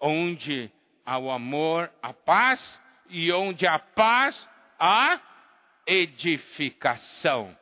[0.00, 0.70] onde
[1.04, 5.20] há o amor, a paz, e onde há paz, há
[5.88, 7.58] edificação.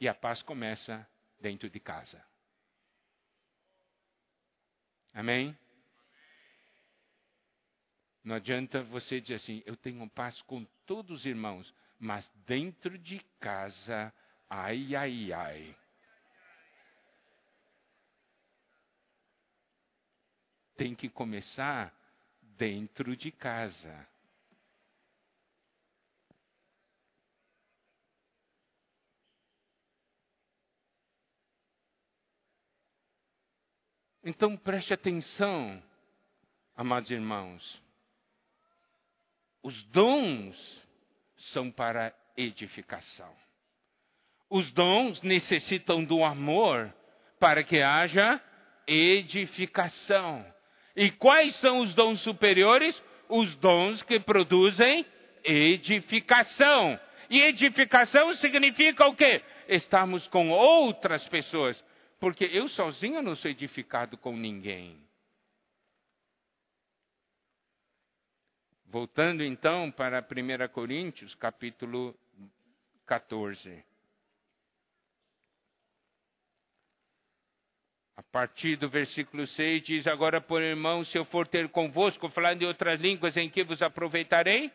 [0.00, 1.08] E a paz começa
[1.40, 2.22] dentro de casa.
[5.14, 5.56] Amém?
[8.22, 13.20] Não adianta você dizer assim, eu tenho paz com todos os irmãos, mas dentro de
[13.40, 14.12] casa,
[14.50, 15.76] ai, ai, ai.
[20.76, 21.95] tem que começar
[22.56, 24.06] dentro de casa.
[34.24, 35.80] Então preste atenção,
[36.74, 37.80] amados irmãos.
[39.62, 40.84] Os dons
[41.52, 43.32] são para edificação.
[44.50, 46.92] Os dons necessitam do amor
[47.38, 48.40] para que haja
[48.86, 50.44] edificação.
[50.96, 53.00] E quais são os dons superiores?
[53.28, 55.04] Os dons que produzem
[55.44, 56.98] edificação.
[57.28, 59.42] E edificação significa o quê?
[59.68, 61.82] estarmos com outras pessoas,
[62.20, 65.04] porque eu sozinho não sou edificado com ninguém.
[68.86, 72.16] Voltando então para 1 Coríntios, capítulo
[73.04, 73.84] 14.
[78.16, 82.62] A partir do versículo 6 diz: Agora, por irmão, se eu for ter convosco, falando
[82.62, 84.72] em outras línguas, em que vos aproveitarei?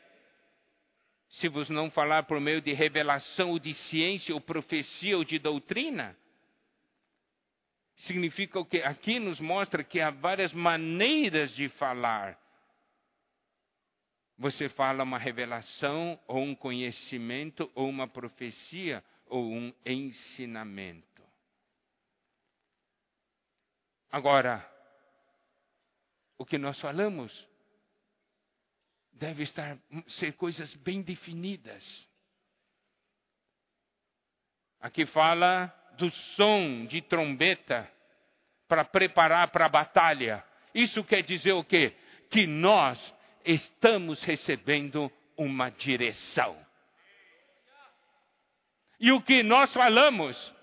[1.32, 5.40] Se vos não falar por meio de revelação ou de ciência, ou profecia ou de
[5.40, 6.16] doutrina?
[7.96, 12.40] Significa o que aqui nos mostra que há várias maneiras de falar.
[14.38, 21.11] Você fala uma revelação, ou um conhecimento, ou uma profecia, ou um ensinamento.
[24.12, 24.70] Agora,
[26.38, 27.48] o que nós falamos
[29.14, 32.10] deve estar ser coisas bem definidas.
[34.80, 37.90] Aqui fala do som de trombeta
[38.68, 40.44] para preparar para a batalha.
[40.74, 41.96] Isso quer dizer o quê?
[42.30, 43.14] Que nós
[43.46, 46.58] estamos recebendo uma direção.
[49.00, 50.56] E o que nós falamos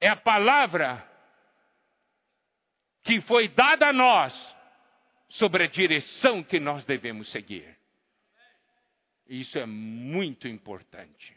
[0.00, 1.15] é a palavra
[3.06, 4.34] que foi dada a nós
[5.28, 7.78] sobre a direção que nós devemos seguir.
[9.28, 11.36] Isso é muito importante.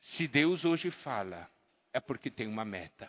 [0.00, 1.50] Se Deus hoje fala,
[1.92, 3.08] é porque tem uma meta.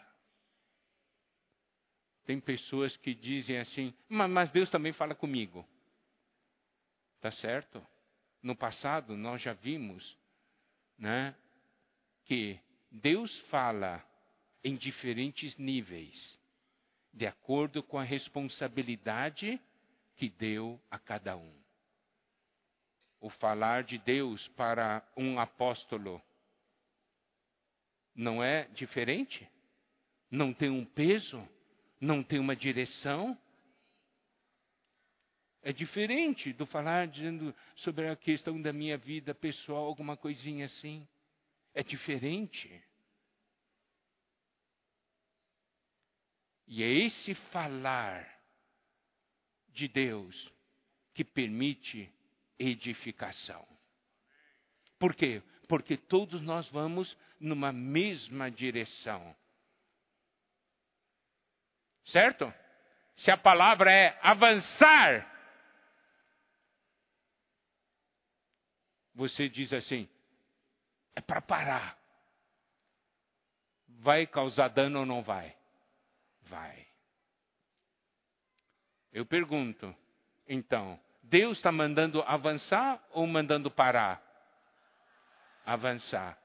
[2.25, 5.67] Tem pessoas que dizem assim, mas Deus também fala comigo.
[7.19, 7.85] Tá certo?
[8.41, 10.20] No passado nós já vimos
[11.01, 11.35] né,
[12.25, 12.59] que
[12.91, 14.05] Deus fala
[14.63, 16.39] em diferentes níveis,
[17.11, 19.59] de acordo com a responsabilidade
[20.15, 21.53] que deu a cada um.
[23.19, 26.21] O falar de Deus para um apóstolo
[28.13, 29.49] não é diferente?
[30.29, 31.47] Não tem um peso?
[31.99, 33.37] Não tem uma direção?
[35.63, 41.07] É diferente do falar dizendo sobre a questão da minha vida pessoal, alguma coisinha assim.
[41.73, 42.83] É diferente.
[46.67, 48.27] E é esse falar
[49.69, 50.51] de Deus
[51.13, 52.11] que permite
[52.57, 53.67] edificação.
[54.97, 55.43] Por quê?
[55.67, 59.35] Porque todos nós vamos numa mesma direção.
[62.05, 62.51] Certo?
[63.17, 65.30] Se a palavra é avançar,
[69.21, 70.09] você diz assim:
[71.15, 71.95] é para parar.
[73.87, 75.55] Vai causar dano ou não vai?
[76.43, 76.87] Vai.
[79.13, 79.95] Eu pergunto,
[80.47, 84.19] então, Deus está mandando avançar ou mandando parar?
[85.65, 86.35] Avançar.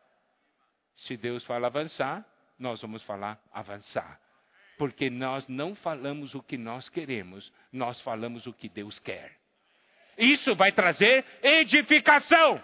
[0.99, 2.27] Se Deus fala avançar,
[2.59, 4.21] nós vamos falar avançar.
[4.77, 9.46] Porque nós não falamos o que nós queremos, nós falamos o que Deus quer.
[10.17, 12.63] Isso vai trazer edificação.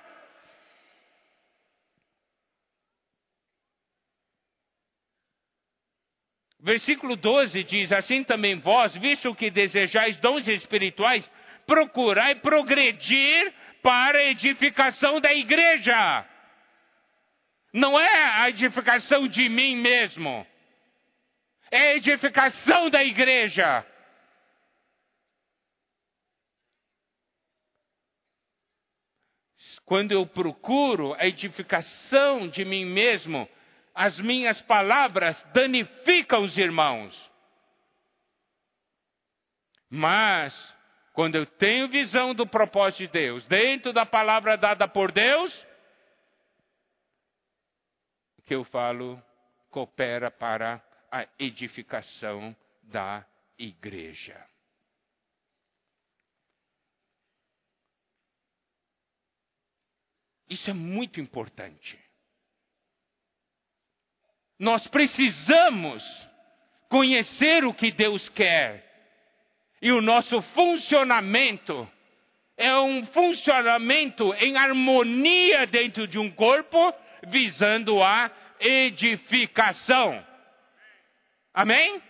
[6.63, 11.29] Versículo 12 diz: Assim também vós, visto que desejais dons espirituais,
[11.67, 16.25] procurai progredir para a edificação da igreja.
[17.73, 20.47] Não é a edificação de mim mesmo,
[21.71, 23.85] é a edificação da igreja.
[29.93, 33.47] Quando eu procuro a edificação de mim mesmo,
[33.95, 37.31] as minhas palavras danificam os irmãos.
[39.91, 40.55] Mas,
[41.13, 45.67] quando eu tenho visão do propósito de Deus, dentro da palavra dada por Deus,
[48.39, 49.23] o que eu falo
[49.69, 53.27] coopera para a edificação da
[53.59, 54.52] igreja.
[60.53, 61.99] Isso é muito importante.
[64.59, 66.05] Nós precisamos
[66.91, 68.87] conhecer o que Deus quer.
[69.81, 71.91] E o nosso funcionamento
[72.55, 76.93] é um funcionamento em harmonia dentro de um corpo,
[77.29, 78.31] visando a
[78.61, 80.23] edificação.
[81.55, 82.03] Amém?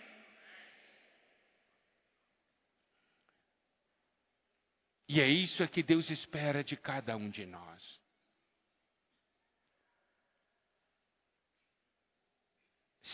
[5.07, 8.02] E é isso que Deus espera de cada um de nós.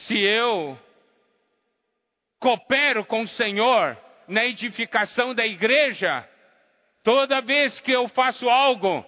[0.09, 0.75] Se eu
[2.39, 3.95] coopero com o Senhor,
[4.27, 6.27] na edificação da igreja,
[7.03, 9.05] toda vez que eu faço algo,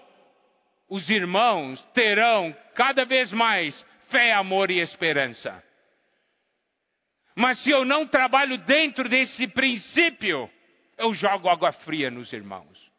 [0.88, 5.64] os irmãos terão cada vez mais fé, amor e esperança.
[7.36, 10.52] Mas se eu não trabalho dentro desse princípio,
[11.00, 12.92] eu jogo água fria nos irmãos.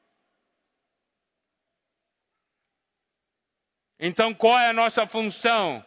[4.00, 5.84] Então, qual é a nossa função?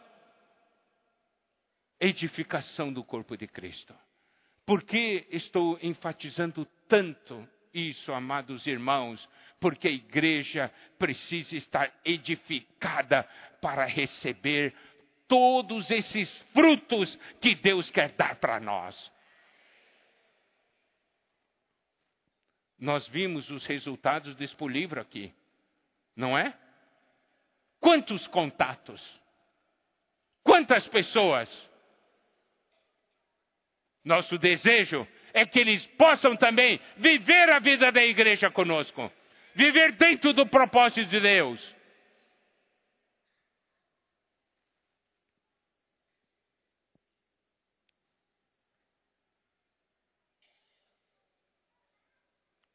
[2.00, 3.94] Edificação do corpo de Cristo.
[4.64, 9.28] Por que estou enfatizando tanto isso, amados irmãos?
[9.60, 13.22] Porque a igreja precisa estar edificada
[13.60, 14.74] para receber
[15.28, 19.12] todos esses frutos que Deus quer dar para nós.
[22.78, 25.32] Nós vimos os resultados desse livro aqui,
[26.14, 26.56] não é?
[27.80, 29.02] Quantos contatos?
[30.42, 31.48] Quantas pessoas?
[34.06, 35.04] Nosso desejo
[35.34, 39.10] é que eles possam também viver a vida da igreja conosco,
[39.52, 41.74] viver dentro do propósito de Deus.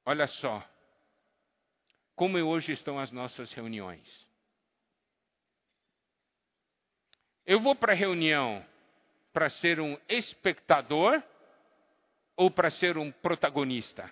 [0.04, 0.70] Olha só,
[2.14, 4.28] como hoje estão as nossas reuniões.
[7.46, 8.70] Eu vou para a reunião
[9.34, 11.22] para ser um espectador
[12.36, 14.10] ou para ser um protagonista?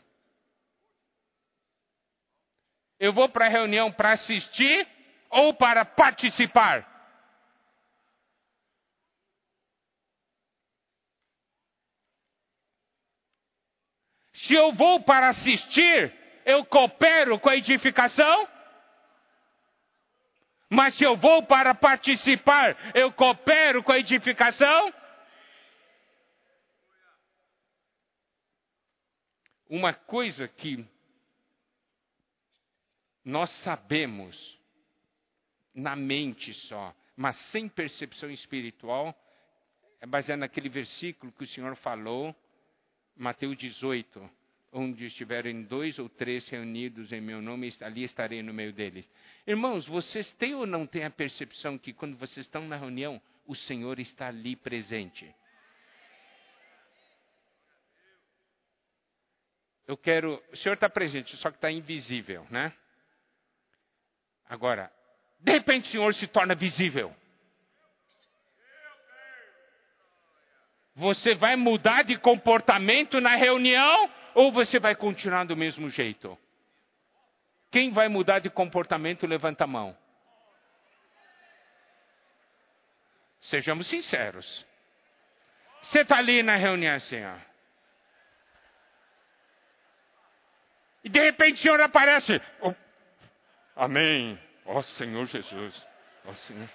[3.00, 4.88] Eu vou para a reunião para assistir
[5.30, 6.88] ou para participar?
[14.34, 16.14] Se eu vou para assistir,
[16.46, 18.48] eu coopero com a edificação?
[20.70, 24.94] Mas se eu vou para participar, eu coopero com a edificação?
[29.70, 30.84] Uma coisa que
[33.24, 34.60] nós sabemos
[35.76, 39.16] na mente só, mas sem percepção espiritual,
[40.02, 42.36] é baseado naquele versículo que o Senhor falou
[43.16, 44.28] Mateus 18,
[44.72, 49.08] onde estiverem dois ou três reunidos em meu nome, ali estarei no meio deles.
[49.46, 53.56] Irmãos, vocês têm ou não têm a percepção que quando vocês estão na reunião, o
[53.56, 55.32] Senhor está ali presente?
[59.90, 60.40] Eu quero.
[60.52, 62.72] O Senhor está presente, só que está invisível, né?
[64.48, 64.92] Agora,
[65.40, 67.12] de repente o Senhor se torna visível.
[70.94, 76.38] Você vai mudar de comportamento na reunião ou você vai continuar do mesmo jeito?
[77.72, 79.98] Quem vai mudar de comportamento, levanta a mão.
[83.40, 84.64] Sejamos sinceros.
[85.82, 87.49] Você está ali na reunião assim, ó.
[91.04, 92.42] E de repente o Senhor aparece.
[92.62, 92.74] Oh,
[93.76, 94.38] amém.
[94.66, 95.88] Ó oh, Senhor Jesus.
[96.26, 96.70] Ó oh, Senhor.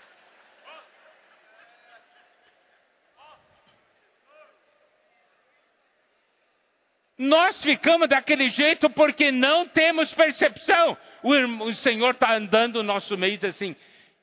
[7.16, 10.96] Nós ficamos daquele jeito porque não temos percepção.
[11.22, 13.76] O, irmão, o Senhor está andando no nosso meio e diz assim: O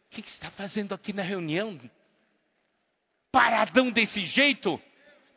[0.09, 1.79] que, que está fazendo aqui na reunião?
[3.31, 4.81] Paradão desse jeito?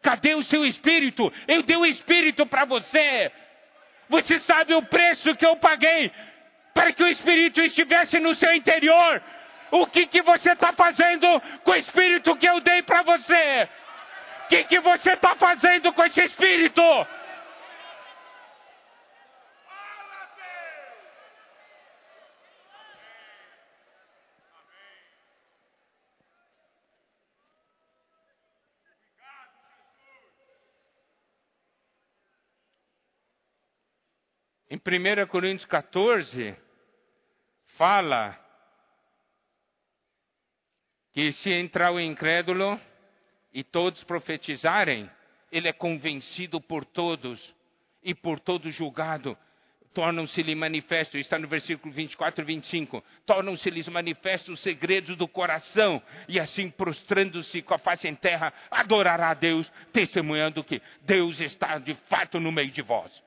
[0.02, 1.32] Cadê o seu espírito?
[1.46, 3.32] Eu dei o espírito para você.
[4.09, 6.12] Você sabe o preço que eu paguei
[6.72, 9.22] para que o espírito estivesse no seu interior.
[9.70, 11.26] O que, que você está fazendo
[11.64, 13.68] com o espírito que eu dei para você?
[14.44, 16.82] O que, que você está fazendo com esse espírito?
[34.87, 36.55] 1 Coríntios 14,
[37.78, 38.39] fala
[41.14, 42.78] que se entrar o incrédulo
[43.51, 45.11] e todos profetizarem,
[45.51, 47.55] ele é convencido por todos
[48.03, 49.39] e por todos julgado.
[49.95, 53.03] Tornam-se-lhe manifestos, está no versículo 24 e 25.
[53.24, 59.30] Tornam-se-lhes manifestos os segredos do coração, e assim, prostrando-se com a face em terra, adorará
[59.30, 63.22] a Deus, testemunhando que Deus está de fato no meio de vós.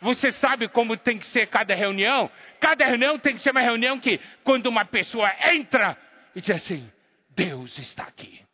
[0.00, 2.30] Você sabe como tem que ser cada reunião?
[2.60, 5.96] Cada reunião tem que ser uma reunião que, quando uma pessoa entra
[6.34, 6.90] e diz assim:
[7.30, 8.44] Deus está aqui.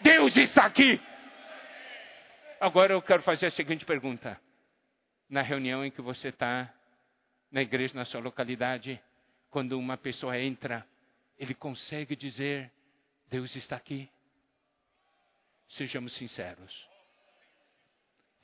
[0.00, 1.00] Deus está aqui.
[2.60, 4.40] Agora eu quero fazer a seguinte pergunta.
[5.28, 6.72] Na reunião em que você está,
[7.50, 9.00] na igreja, na sua localidade,
[9.50, 10.86] quando uma pessoa entra,
[11.38, 12.70] ele consegue dizer:
[13.28, 14.08] Deus está aqui?
[15.68, 16.88] Sejamos sinceros.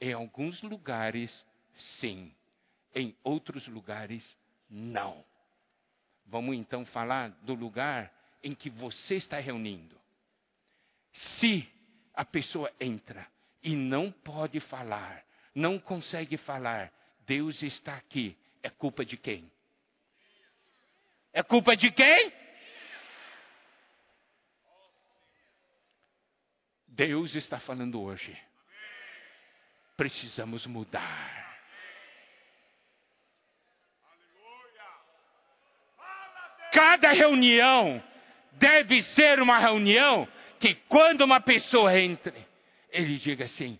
[0.00, 1.32] Em alguns lugares,
[2.00, 2.32] sim.
[2.94, 4.24] Em outros lugares,
[4.68, 5.24] não.
[6.26, 8.12] Vamos então falar do lugar
[8.42, 10.00] em que você está reunindo.
[11.12, 11.68] Se
[12.14, 13.26] a pessoa entra
[13.62, 16.92] e não pode falar, não consegue falar,
[17.26, 19.50] Deus está aqui, é culpa de quem?
[21.32, 22.32] É culpa de quem?
[26.86, 28.36] Deus está falando hoje.
[29.96, 31.51] Precisamos mudar.
[36.72, 38.02] Cada reunião
[38.52, 40.26] deve ser uma reunião
[40.58, 42.34] que quando uma pessoa entre,
[42.90, 43.78] ele diga assim: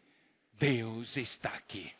[0.54, 1.90] Deus está aqui.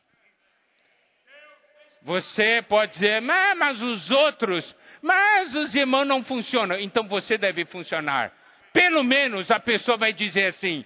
[2.03, 6.78] Você pode dizer, mas, mas os outros, mas os irmãos não funcionam.
[6.78, 8.32] Então você deve funcionar.
[8.72, 10.84] Pelo menos a pessoa vai dizer assim: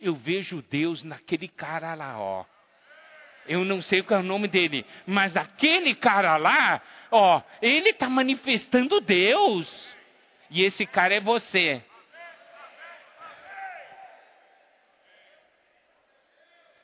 [0.00, 2.44] eu vejo Deus naquele cara lá, ó.
[3.46, 6.80] Eu não sei qual é o nome dele, mas aquele cara lá,
[7.12, 9.96] ó, ele está manifestando Deus.
[10.50, 11.82] E esse cara é você.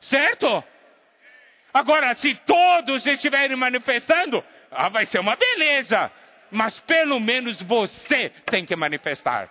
[0.03, 0.64] Certo?
[1.72, 6.11] Agora, se todos estiverem manifestando, ah, vai ser uma beleza.
[6.51, 9.51] Mas pelo menos você tem que manifestar.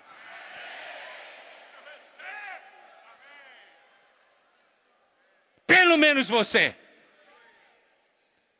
[5.67, 6.73] Pelo menos você.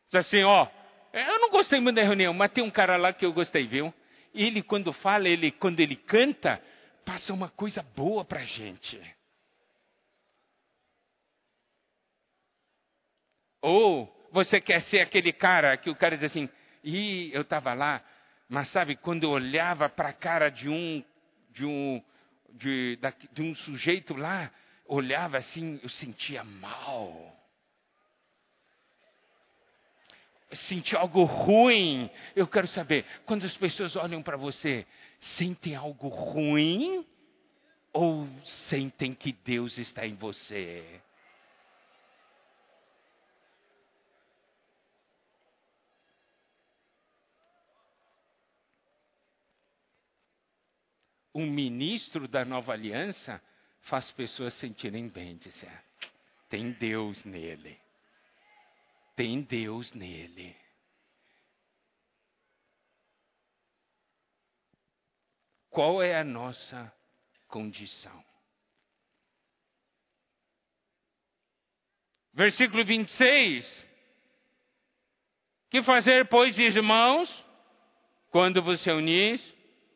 [0.10, 0.68] Diz assim, ó,
[1.14, 3.94] eu não gostei muito da reunião, mas tem um cara lá que eu gostei, viu?
[4.34, 6.62] Ele, quando fala, ele, quando ele canta,
[7.06, 9.02] passa uma coisa boa pra gente.
[13.62, 16.50] Ou você quer ser aquele cara que o cara diz assim,
[16.84, 18.04] e eu estava lá,
[18.48, 21.04] mas sabe, quando eu olhava para a cara de um,
[21.52, 22.04] de um,
[22.52, 23.00] de,
[23.32, 24.52] de um sujeito lá,
[24.86, 27.37] olhava assim, eu sentia mal.
[30.66, 32.10] Senti algo ruim.
[32.36, 34.86] Eu quero saber, quando as pessoas olham para você,
[35.38, 37.06] sentem algo ruim
[37.94, 38.28] ou
[38.70, 41.02] sentem que Deus está em você?
[51.38, 53.40] um ministro da nova aliança
[53.82, 55.84] faz pessoas sentirem bem, dizer,
[56.50, 57.80] tem Deus nele.
[59.18, 60.56] Tem Deus nele.
[65.72, 66.94] Qual é a nossa
[67.48, 68.24] condição?
[72.32, 73.88] Versículo 26.
[75.72, 77.28] Que fazer, pois, irmãos,
[78.30, 79.42] quando vos reunis?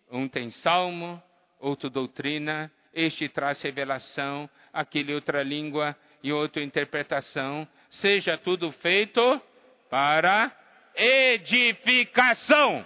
[0.10, 1.22] Um tem salmo,
[1.60, 7.68] outro doutrina, este traz revelação, aquele outra língua e outra interpretação.
[7.92, 9.42] Seja tudo feito
[9.90, 10.56] para
[10.96, 12.86] edificação.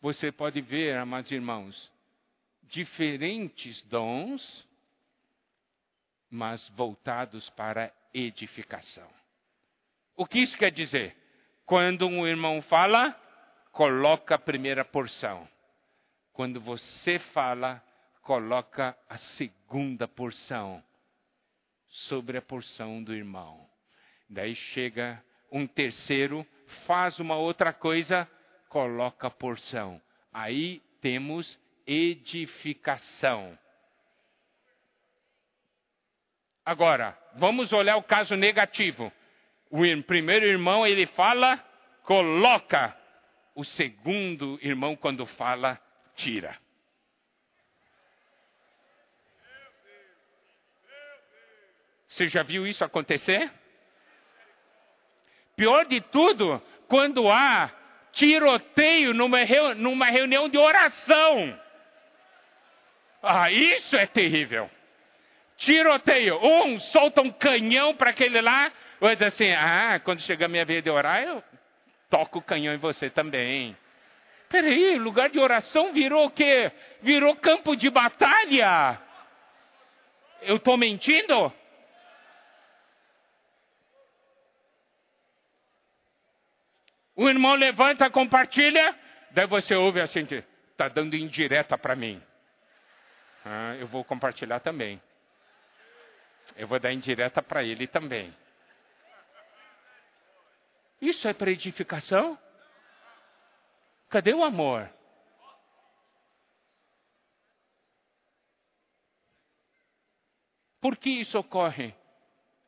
[0.00, 1.92] Você pode ver, amados irmãos,
[2.64, 4.66] diferentes dons,
[6.30, 9.08] mas voltados para edificação.
[10.16, 11.16] O que isso quer dizer?
[11.66, 13.12] Quando um irmão fala,
[13.70, 15.48] coloca a primeira porção.
[16.32, 17.82] Quando você fala,
[18.22, 20.82] coloca a segunda porção
[21.88, 23.68] sobre a porção do irmão.
[24.28, 26.46] Daí chega um terceiro,
[26.86, 28.28] faz uma outra coisa,
[28.68, 30.00] coloca a porção.
[30.32, 33.58] Aí temos edificação.
[36.64, 39.12] Agora, vamos olhar o caso negativo.
[39.68, 41.58] O primeiro irmão, ele fala,
[42.04, 42.96] coloca
[43.54, 45.78] o segundo irmão, quando fala,
[46.14, 46.56] tira.
[52.12, 53.50] Você já viu isso acontecer?
[55.56, 57.70] Pior de tudo, quando há
[58.12, 59.38] tiroteio numa,
[59.76, 61.58] numa reunião de oração.
[63.22, 64.70] Ah, isso é terrível.
[65.56, 66.38] Tiroteio.
[66.44, 70.82] Um solta um canhão para aquele lá, ou diz assim: ah, quando chegar minha vez
[70.82, 71.42] de orar, eu
[72.10, 73.74] toca o canhão em você também.
[74.50, 76.70] Peraí, lugar de oração virou o quê?
[77.00, 79.00] Virou campo de batalha.
[80.42, 81.50] Eu estou mentindo?
[87.14, 88.98] O irmão levanta, compartilha,
[89.32, 90.26] daí você ouve assim,
[90.70, 92.22] está dando indireta para mim.
[93.44, 95.00] Ah, eu vou compartilhar também.
[96.56, 98.34] Eu vou dar indireta para ele também.
[101.00, 102.38] Isso é para edificação?
[104.08, 104.88] Cadê o amor?
[110.80, 111.94] Por que isso ocorre?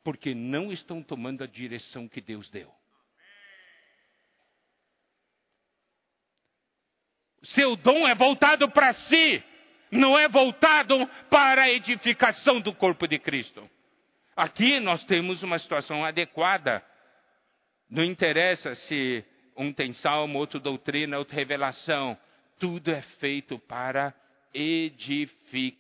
[0.03, 2.73] Porque não estão tomando a direção que Deus deu.
[7.45, 9.43] Seu dom é voltado para si,
[9.91, 13.69] não é voltado para a edificação do corpo de Cristo.
[14.37, 16.85] Aqui nós temos uma situação adequada.
[17.89, 19.25] Não interessa se
[19.57, 22.19] um tem salmo, outro doutrina, outro revelação.
[22.59, 24.13] Tudo é feito para
[24.53, 25.75] edificação.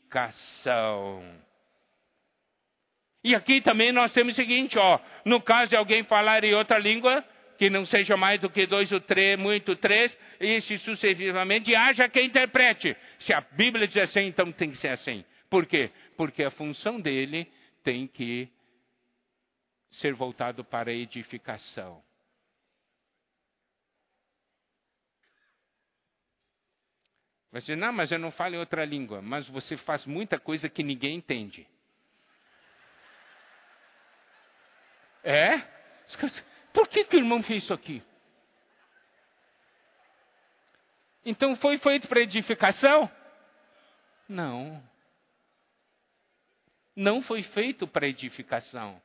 [3.25, 6.79] E aqui também nós temos o seguinte, ó, no caso de alguém falar em outra
[6.79, 7.25] língua,
[7.59, 12.09] que não seja mais do que dois ou três, muito três, e se sucessivamente, haja
[12.09, 12.97] quem interprete.
[13.21, 15.25] Se a Bíblia diz assim, então tem que ser assim.
[15.49, 15.91] Por quê?
[16.17, 17.51] Porque a função dele
[17.83, 18.49] tem que
[19.93, 22.03] ser voltado para a edificação.
[27.53, 29.23] Vai dizer, não, mas eu não falo em outra língua.
[29.23, 31.65] Mas você faz muita coisa que ninguém entende.
[35.23, 35.63] É?
[36.75, 38.03] Por que, que o irmão fez isso aqui?
[41.25, 43.09] Então foi feito para edificação?
[44.29, 44.83] Não.
[46.97, 49.01] Não foi feito para edificação.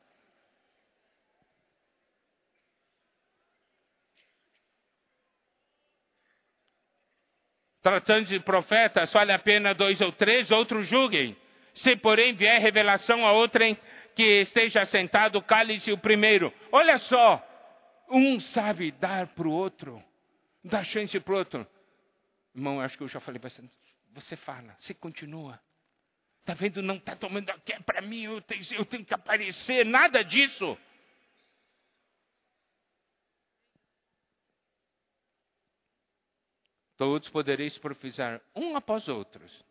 [7.80, 11.36] Tratando de profetas, vale a pena dois ou três, outros julguem.
[11.76, 13.78] Se, porém, vier revelação a outrem
[14.14, 16.52] que esteja sentado, cale-se o primeiro.
[16.70, 17.42] Olha só,
[18.10, 20.02] um sabe dar para o outro,
[20.64, 21.66] dá chance para o outro.
[22.54, 23.72] Irmão, acho que eu já falei bastante.
[24.12, 25.60] Você fala, você continua.
[26.40, 26.82] Está vendo?
[26.82, 30.76] Não está tomando aqui é para mim, eu tenho, eu tenho que aparecer, nada disso.
[36.96, 39.64] Todos podereis profetizar um após outros,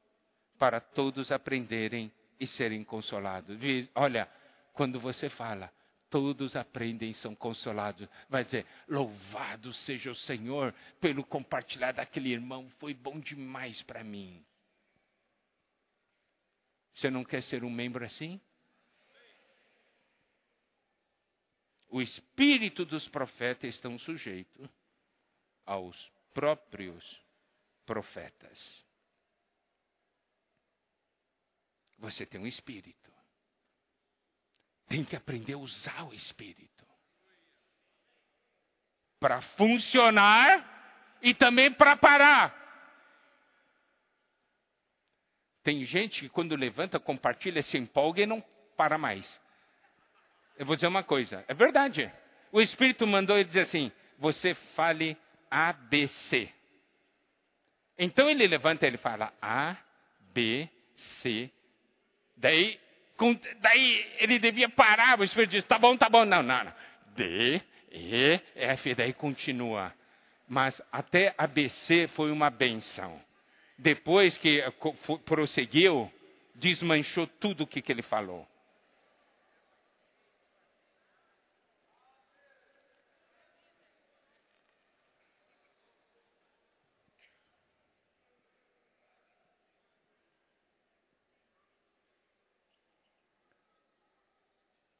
[0.57, 3.59] para todos aprenderem e serem consolados.
[3.93, 4.27] Olha,
[4.73, 5.71] quando você fala,
[6.09, 8.07] todos aprendem e são consolados.
[8.29, 14.43] Vai dizer: Louvado seja o Senhor pelo compartilhar daquele irmão, foi bom demais para mim.
[16.95, 18.39] Você não quer ser um membro assim?
[21.87, 24.69] O espírito dos profetas estão sujeitos
[25.65, 27.03] aos próprios
[27.85, 28.85] profetas.
[31.97, 33.11] Você tem um espírito.
[34.89, 36.85] Tem que aprender a usar o espírito.
[39.19, 42.59] Para funcionar e também para parar.
[45.63, 48.43] Tem gente que quando levanta, compartilha, se empolga e não
[48.75, 49.39] para mais.
[50.57, 52.11] Eu vou dizer uma coisa, é verdade.
[52.51, 55.17] O Espírito mandou ele dizer assim: você fale
[55.49, 56.51] ABC.
[57.97, 59.77] Então ele levanta e ele fala A,
[60.33, 61.51] B, C.
[62.35, 62.79] Daí,
[63.19, 66.25] com, daí ele devia parar, o Espírito diz, tá bom, tá bom.
[66.25, 66.73] Não, não, não.
[67.15, 67.61] D,
[67.91, 69.93] E, F, daí continua.
[70.47, 73.21] Mas até ABC foi uma benção.
[73.77, 74.63] Depois que
[75.25, 76.11] prosseguiu,
[76.55, 78.47] desmanchou tudo o que, que ele falou.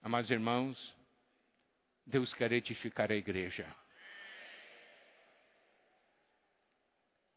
[0.10, 0.96] Amados irmãos,
[2.04, 3.72] Deus quer edificar a igreja.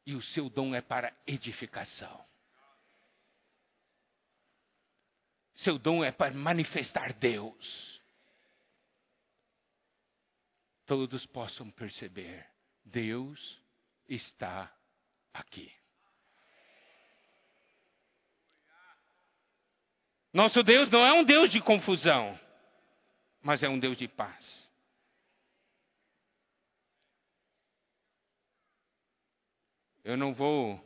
[0.07, 2.25] E o seu dom é para edificação.
[5.57, 8.03] Seu dom é para manifestar Deus.
[10.87, 12.49] Todos possam perceber:
[12.87, 13.61] Deus
[14.09, 14.75] está
[15.35, 15.71] aqui.
[20.33, 22.41] Nosso Deus não é um Deus de confusão
[23.43, 24.71] mas é um Deus de paz.
[30.05, 30.81] Eu não vou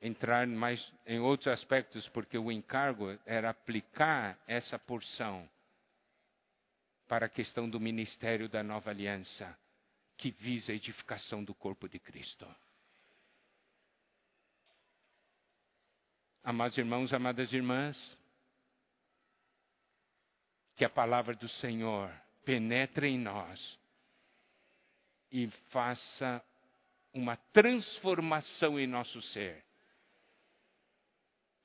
[0.00, 5.48] entrar mais em outros aspectos, porque o encargo era aplicar essa porção
[7.08, 9.58] para a questão do ministério da nova aliança,
[10.16, 12.46] que visa a edificação do corpo de Cristo.
[16.44, 18.17] Amados irmãos, amadas irmãs,
[20.78, 22.08] que a palavra do Senhor
[22.44, 23.78] penetre em nós
[25.30, 26.40] e faça
[27.12, 29.64] uma transformação em nosso ser.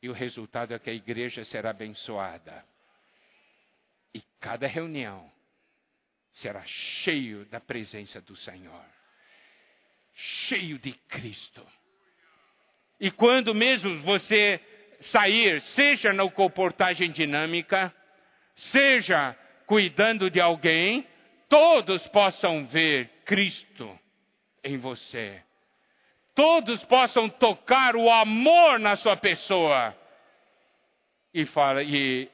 [0.02, 2.66] E o resultado é que a igreja será abençoada.
[4.16, 5.32] E cada reunião
[6.32, 8.86] será cheio da presença do Senhor.
[10.16, 11.66] Cheio de Cristo.
[13.00, 14.60] E quando mesmo você
[15.00, 17.96] sair, seja na comportagem dinâmica,
[18.56, 19.36] seja
[19.66, 21.08] cuidando de alguém,
[21.50, 24.00] todos possam ver Cristo
[24.64, 25.42] em você.
[26.36, 29.96] Todos possam tocar o amor na sua pessoa
[31.34, 32.30] e, fala, e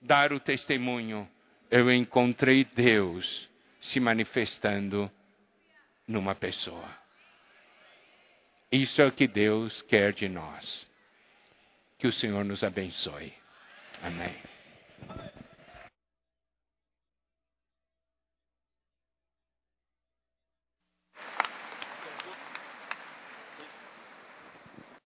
[0.00, 1.28] dar o testemunho.
[1.70, 3.48] Eu encontrei Deus
[3.80, 5.10] se manifestando
[6.06, 6.88] numa pessoa.
[8.70, 10.86] Isso é o que Deus quer de nós.
[11.98, 13.32] Que o Senhor nos abençoe.
[14.02, 14.36] Amém.